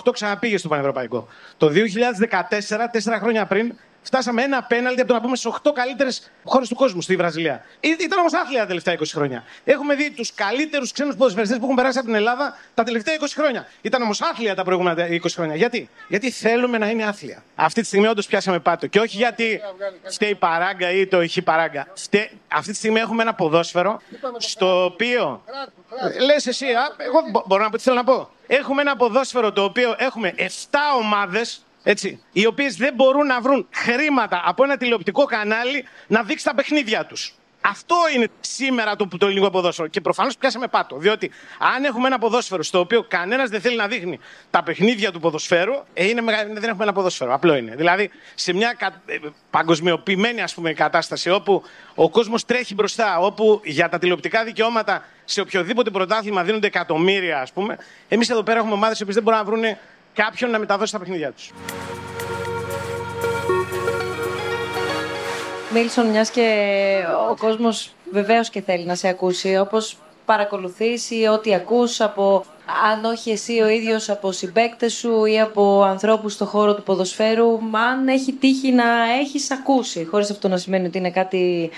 2008 0.05 0.13
ξαναπήγε 0.13 0.59
στο 0.59 0.69
Πανευρωπαϊκό. 0.69 1.29
Το 1.57 1.69
2014, 1.69 2.89
τέσσερα 2.91 3.19
χρόνια 3.19 3.47
πριν, 3.47 3.75
Φτάσαμε 4.09 4.43
ένα 4.43 4.63
πέναλτι 4.63 5.01
από 5.01 5.09
το 5.09 5.15
να 5.15 5.21
πούμε 5.21 5.37
στι 5.37 5.51
8 5.63 5.71
καλύτερες 5.75 6.31
χώρες 6.45 6.69
του 6.69 6.75
κόσμου 6.75 7.01
στη 7.01 7.17
Βραζιλία. 7.17 7.65
Ήταν 7.81 8.19
όμως 8.19 8.33
άθλια 8.33 8.61
τα 8.61 8.67
τελευταία 8.67 8.95
20 8.95 9.03
χρόνια. 9.13 9.45
Έχουμε 9.65 9.95
δει 9.95 10.11
τους 10.11 10.35
καλύτερους 10.35 10.93
ξένους 10.93 11.17
ποδοσφαιριστές 11.17 11.59
που 11.59 11.65
έχουν 11.65 11.77
περάσει 11.77 11.99
από 11.99 12.07
την 12.07 12.17
Ελλάδα 12.17 12.57
τα 12.75 12.83
τελευταία 12.83 13.17
20 13.21 13.25
χρόνια. 13.35 13.67
Ήταν 13.83 14.03
όμως 14.03 14.21
άθλια 14.21 14.55
τα 14.55 14.65
προηγούμενα 14.65 15.07
20 15.07 15.19
χρόνια. 15.35 15.57
Γιατί; 15.57 15.89
Γιατί 16.09 16.31
θέλουμε 16.31 16.79
να 16.79 16.89
είναι 16.91 17.05
άθλια. 17.05 17.43
Αυτή 17.55 17.81
τη 17.81 17.87
στιγμή 17.87 18.07
όντως 18.07 18.27
πιάσαμε 18.27 18.59
πάτο. 18.59 18.87
Και 18.87 19.01
όχι 19.01 19.17
γιατί 19.17 19.61
φταίει 20.11 20.31
η 20.31 20.35
παράγκα 20.35 20.91
ή 20.91 21.07
το 21.07 21.23
ηχή 21.23 21.43
παράγκα. 21.43 21.87
Αυτή 22.49 22.71
τη 22.71 22.77
στιγμή 22.77 23.01
έχουμε 23.01 23.23
ένα 23.23 23.35
ποδόσφαιρο 23.35 24.01
στο 24.39 24.85
οποίο. 24.85 25.43
Λες 26.25 26.47
εσύ, 26.47 26.67
α, 26.67 26.95
εγώ 26.97 27.43
μπορώ 27.47 27.63
να 27.63 27.71
πω 27.71 27.77
τι 27.77 27.83
θέλω 27.83 27.97
να 27.97 28.05
πω. 28.05 28.31
Έχουμε 28.47 28.81
ένα 28.81 28.97
ποδόσφαιρο 28.97 29.53
το 29.53 29.65
οποίο 29.65 29.95
έχουμε 29.99 30.35
7 30.37 30.43
ομάδες 30.99 31.63
έτσι, 31.91 32.23
οι 32.33 32.47
οποίες 32.47 32.77
δεν 32.77 32.95
μπορούν 32.95 33.27
να 33.27 33.41
βρουν 33.41 33.69
χρήματα 33.75 34.43
από 34.45 34.65
ένα 34.65 34.77
τηλεοπτικό 34.77 35.25
κανάλι 35.25 35.85
να 36.07 36.23
δείξει 36.23 36.45
τα 36.45 36.55
παιχνίδια 36.55 37.07
τους. 37.07 37.35
Αυτό 37.61 37.97
είναι 38.15 38.29
σήμερα 38.41 38.97
το, 38.97 39.09
το 39.19 39.27
ελληνικό 39.27 39.51
ποδόσφαιρο. 39.51 39.89
Και 39.89 40.01
προφανώς 40.01 40.37
πιάσαμε 40.37 40.67
πάτο. 40.67 40.97
Διότι 40.97 41.31
αν 41.59 41.85
έχουμε 41.85 42.07
ένα 42.07 42.19
ποδόσφαιρο 42.19 42.63
στο 42.63 42.79
οποίο 42.79 43.03
κανένας 43.09 43.51
δεν 43.51 43.61
θέλει 43.61 43.77
να 43.77 43.87
δείχνει 43.87 44.19
τα 44.51 44.63
παιχνίδια 44.63 45.13
του 45.13 45.21
ποδοσφαίρου, 45.21 45.75
ε, 45.95 46.09
είναι, 46.09 46.23
δεν 46.53 46.69
έχουμε 46.69 46.83
ένα 46.83 46.93
ποδόσφαιρο. 46.93 47.35
Απλό 47.35 47.57
είναι. 47.57 47.75
Δηλαδή, 47.77 48.11
σε 48.35 48.53
μια 48.53 48.75
κα, 48.79 49.03
ε, 49.07 49.19
παγκοσμιοποιημένη 49.51 50.41
ας 50.43 50.55
πούμε, 50.55 50.73
κατάσταση 50.73 51.31
όπου 51.31 51.63
ο 51.95 52.11
κόσμος 52.11 52.45
τρέχει 52.45 52.75
μπροστά, 52.75 53.19
όπου 53.19 53.61
για 53.65 53.89
τα 53.89 53.99
τηλεοπτικά 53.99 54.45
δικαιώματα 54.45 55.05
σε 55.25 55.41
οποιοδήποτε 55.41 55.91
πρωτάθλημα 55.91 56.43
δίνονται 56.43 56.67
εκατομμύρια, 56.67 57.41
ας 57.41 57.53
πούμε, 57.53 57.79
εμείς 58.09 58.31
εδώ 58.31 58.43
πέρα 58.43 58.59
έχουμε 58.59 58.75
ομάδες 58.75 59.01
οι 59.01 59.05
δεν 59.05 59.23
μπορούν 59.23 59.39
να 59.39 59.45
βρουν 59.45 59.65
κάποιον 60.23 60.51
να 60.51 60.59
μεταδώσει 60.59 60.93
τα 60.93 60.99
παιχνίδια 60.99 61.33
τους. 61.33 61.53
Μίλσον, 65.73 66.07
μιας 66.07 66.31
και 66.31 66.49
ο 67.31 67.37
κόσμος 67.37 67.93
βεβαίως 68.13 68.51
και 68.51 68.61
θέλει 68.61 68.85
να 68.85 68.95
σε 68.95 69.09
ακούσει, 69.09 69.59
όπως 69.59 69.97
παρακολουθήσει 70.25 71.27
ό,τι 71.33 71.55
ακούς 71.55 72.01
από, 72.01 72.45
αν 72.91 73.05
όχι 73.05 73.31
εσύ 73.31 73.61
ο 73.61 73.69
ίδιος, 73.69 74.09
από 74.09 74.33
συμπέκτες 74.33 74.93
σου 74.93 75.25
ή 75.25 75.41
από 75.41 75.83
ανθρώπους 75.83 76.33
στον 76.33 76.47
χώρο 76.47 76.75
του 76.75 76.83
ποδοσφαίρου, 76.83 77.59
αν 77.91 78.09
έχει 78.09 78.33
τύχει 78.33 78.73
να 78.73 78.85
έχεις 79.21 79.51
ακούσει, 79.51 80.05
χωρίς 80.05 80.31
αυτό 80.31 80.49
να 80.49 80.57
σημαίνει 80.57 80.87
ότι 80.87 80.99
είναι 80.99 81.11
κάτι 81.11 81.71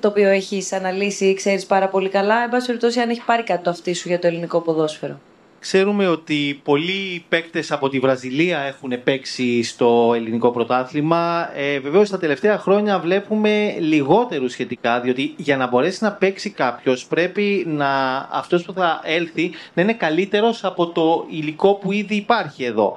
το 0.00 0.08
οποίο 0.08 0.28
έχεις 0.28 0.72
αναλύσει 0.72 1.24
ή 1.24 1.34
ξέρεις 1.34 1.66
πάρα 1.66 1.88
πολύ 1.88 2.08
καλά, 2.08 2.42
εν 2.42 2.48
πάση 2.48 2.66
περιπτώσει 2.66 3.00
αν 3.00 3.10
έχει 3.10 3.22
πάρει 3.24 3.42
κάτι 3.42 3.62
το 3.62 3.70
αυτί 3.70 3.94
σου 3.94 4.08
για 4.08 4.18
το 4.18 4.26
ελληνικό 4.26 4.60
ποδόσφαιρο. 4.60 5.20
Ξέρουμε 5.68 6.08
ότι 6.08 6.60
πολλοί 6.64 7.24
παίκτες 7.28 7.72
από 7.72 7.88
τη 7.88 7.98
Βραζιλία 7.98 8.58
έχουν 8.58 8.92
παίξει 9.04 9.62
στο 9.62 10.12
ελληνικό 10.14 10.50
πρωτάθλημα. 10.50 11.50
Ε, 11.54 11.78
βεβαίως 11.80 12.10
τα 12.10 12.18
τελευταία 12.18 12.58
χρόνια 12.58 12.98
βλέπουμε 12.98 13.76
λιγότερους 13.78 14.52
σχετικά, 14.52 15.00
διότι 15.00 15.34
για 15.36 15.56
να 15.56 15.66
μπορέσει 15.66 16.04
να 16.04 16.12
παίξει 16.12 16.50
κάποιος 16.50 17.06
πρέπει 17.06 17.64
να 17.68 17.88
αυτός 18.32 18.62
που 18.64 18.72
θα 18.72 19.00
έλθει 19.04 19.50
να 19.74 19.82
είναι 19.82 19.94
καλύτερος 19.94 20.64
από 20.64 20.86
το 20.86 21.26
υλικό 21.30 21.74
που 21.74 21.92
ήδη 21.92 22.14
υπάρχει 22.14 22.64
εδώ. 22.64 22.96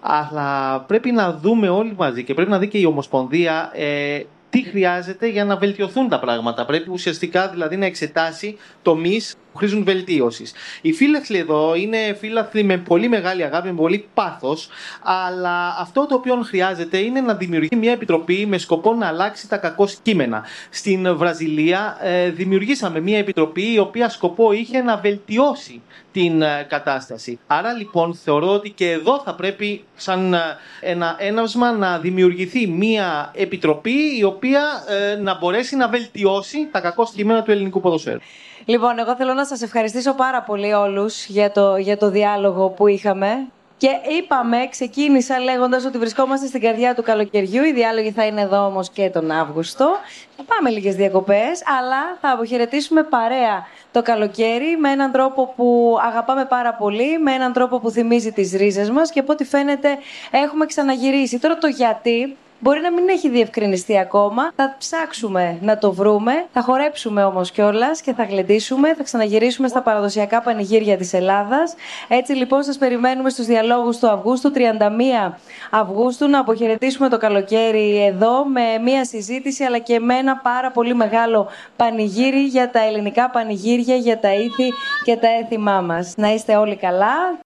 Αλλά 0.00 0.80
πρέπει 0.80 1.10
να 1.10 1.32
δούμε 1.32 1.68
όλοι 1.68 1.94
μαζί 1.96 2.24
και 2.24 2.34
πρέπει 2.34 2.50
να 2.50 2.58
δει 2.58 2.68
και 2.68 2.78
η 2.78 2.84
Ομοσπονδία 2.84 3.70
ε, 3.74 4.20
τι 4.50 4.62
χρειάζεται 4.62 5.26
για 5.28 5.44
να 5.44 5.56
βελτιωθούν 5.56 6.08
τα 6.08 6.18
πράγματα. 6.18 6.64
Πρέπει 6.64 6.90
ουσιαστικά 6.90 7.48
δηλαδή 7.48 7.76
να 7.76 7.86
εξετάσει 7.86 8.56
τομείς 8.82 9.34
χρήζουν 9.60 9.84
βελτίωσης. 9.84 10.52
Οι 10.80 10.92
φίλαθλοι 10.92 11.38
εδώ 11.38 11.74
είναι 11.74 12.16
φίλαθλοι 12.18 12.62
με 12.62 12.76
πολύ 12.76 13.08
μεγάλη 13.08 13.44
αγάπη, 13.44 13.68
με 13.68 13.74
πολύ 13.74 14.08
πάθος, 14.14 14.68
αλλά 15.02 15.76
αυτό 15.78 16.06
το 16.06 16.14
οποίο 16.14 16.40
χρειάζεται 16.44 16.98
είναι 16.98 17.20
να 17.20 17.34
δημιουργεί 17.34 17.76
μια 17.76 17.92
επιτροπή 17.92 18.46
με 18.46 18.58
σκοπό 18.58 18.94
να 18.94 19.06
αλλάξει 19.06 19.48
τα 19.48 19.56
κακό 19.56 19.88
κείμενα. 20.02 20.44
Στην 20.70 21.16
Βραζιλία 21.16 21.96
ε, 22.00 22.30
δημιουργήσαμε 22.30 23.00
μια 23.00 23.18
επιτροπή 23.18 23.72
η 23.72 23.78
οποία 23.78 24.08
σκοπό 24.08 24.52
είχε 24.52 24.82
να 24.82 24.96
βελτιώσει 24.96 25.82
την 26.12 26.42
ε, 26.42 26.66
κατάσταση. 26.68 27.38
Άρα 27.46 27.72
λοιπόν 27.72 28.14
θεωρώ 28.14 28.52
ότι 28.52 28.70
και 28.70 28.90
εδώ 28.90 29.20
θα 29.24 29.34
πρέπει 29.34 29.84
σαν 29.96 30.34
ε, 30.34 30.38
ένα 30.80 31.16
έναυσμα 31.18 31.72
να 31.72 31.98
δημιουργηθεί 31.98 32.66
μια 32.66 33.30
επιτροπή 33.34 34.18
η 34.18 34.24
οποία 34.24 34.62
ε, 34.88 35.14
να 35.14 35.38
μπορέσει 35.38 35.76
να 35.76 35.88
βελτιώσει 35.88 36.68
τα 36.70 36.80
κακό 36.80 37.10
κείμενα 37.14 37.42
του 37.42 37.50
ελληνικού 37.50 37.80
ποδοσφαίρου. 37.80 38.18
Λοιπόν, 38.64 38.98
εγώ 38.98 39.16
θέλω 39.16 39.34
να 39.34 39.44
σας 39.50 39.62
ευχαριστήσω 39.62 40.14
πάρα 40.14 40.42
πολύ 40.42 40.72
όλους 40.72 41.26
για 41.26 41.50
το, 41.50 41.76
για 41.76 41.96
το 41.96 42.10
διάλογο 42.10 42.68
που 42.68 42.86
είχαμε. 42.86 43.46
Και 43.76 43.88
είπαμε, 44.18 44.56
ξεκίνησα 44.70 45.38
λέγοντας 45.38 45.84
ότι 45.84 45.98
βρισκόμαστε 45.98 46.46
στην 46.46 46.60
καρδιά 46.60 46.94
του 46.94 47.02
καλοκαιριού. 47.02 47.64
Οι 47.64 47.72
διάλογοι 47.72 48.10
θα 48.10 48.26
είναι 48.26 48.40
εδώ 48.40 48.66
όμως 48.66 48.90
και 48.90 49.10
τον 49.10 49.30
Αύγουστο. 49.30 49.96
Θα 50.36 50.42
πάμε 50.42 50.70
λίγες 50.70 50.94
διακοπές, 50.94 51.62
αλλά 51.78 52.18
θα 52.20 52.30
αποχαιρετήσουμε 52.30 53.02
παρέα 53.02 53.66
το 53.92 54.02
καλοκαίρι 54.02 54.76
με 54.76 54.90
έναν 54.90 55.12
τρόπο 55.12 55.52
που 55.56 55.98
αγαπάμε 56.02 56.44
πάρα 56.44 56.74
πολύ, 56.74 57.18
με 57.18 57.32
έναν 57.32 57.52
τρόπο 57.52 57.78
που 57.80 57.90
θυμίζει 57.90 58.32
τις 58.32 58.52
ρίζες 58.52 58.90
μας 58.90 59.10
και 59.10 59.20
από 59.20 59.32
ό,τι 59.32 59.44
φαίνεται 59.44 59.98
έχουμε 60.30 60.66
ξαναγυρίσει. 60.66 61.38
Τώρα 61.38 61.58
το 61.58 61.66
γιατί 61.66 62.36
Μπορεί 62.62 62.80
να 62.80 62.92
μην 62.92 63.08
έχει 63.08 63.28
διευκρινιστεί 63.28 63.98
ακόμα. 63.98 64.52
Θα 64.56 64.74
ψάξουμε 64.78 65.58
να 65.60 65.78
το 65.78 65.92
βρούμε. 65.92 66.32
Θα 66.52 66.62
χορέψουμε 66.62 67.24
όμως 67.24 67.50
κιόλας 67.50 68.00
και 68.00 68.12
θα 68.12 68.24
γλεντήσουμε. 68.24 68.94
Θα 68.94 69.02
ξαναγυρίσουμε 69.02 69.68
στα 69.68 69.82
παραδοσιακά 69.82 70.40
πανηγύρια 70.40 70.96
της 70.96 71.12
Ελλάδας. 71.12 71.74
Έτσι 72.08 72.32
λοιπόν 72.32 72.62
σας 72.62 72.78
περιμένουμε 72.78 73.30
στους 73.30 73.46
διαλόγους 73.46 73.98
του 73.98 74.10
Αυγούστου, 74.10 74.52
31 74.54 75.36
Αυγούστου, 75.70 76.28
να 76.28 76.38
αποχαιρετήσουμε 76.38 77.08
το 77.08 77.18
καλοκαίρι 77.18 78.04
εδώ 78.04 78.44
με 78.44 78.78
μία 78.84 79.04
συζήτηση 79.04 79.64
αλλά 79.64 79.78
και 79.78 79.98
με 79.98 80.14
ένα 80.14 80.36
πάρα 80.36 80.70
πολύ 80.70 80.94
μεγάλο 80.94 81.48
πανηγύρι 81.76 82.42
για 82.42 82.70
τα 82.70 82.84
ελληνικά 82.84 83.30
πανηγύρια, 83.30 83.96
για 83.96 84.18
τα 84.18 84.34
ήθη 84.34 84.72
και 85.04 85.16
τα 85.16 85.28
έθιμά 85.28 85.80
μας. 85.80 86.14
Να 86.16 86.32
είστε 86.32 86.56
όλοι 86.56 86.76
καλά. 86.76 87.40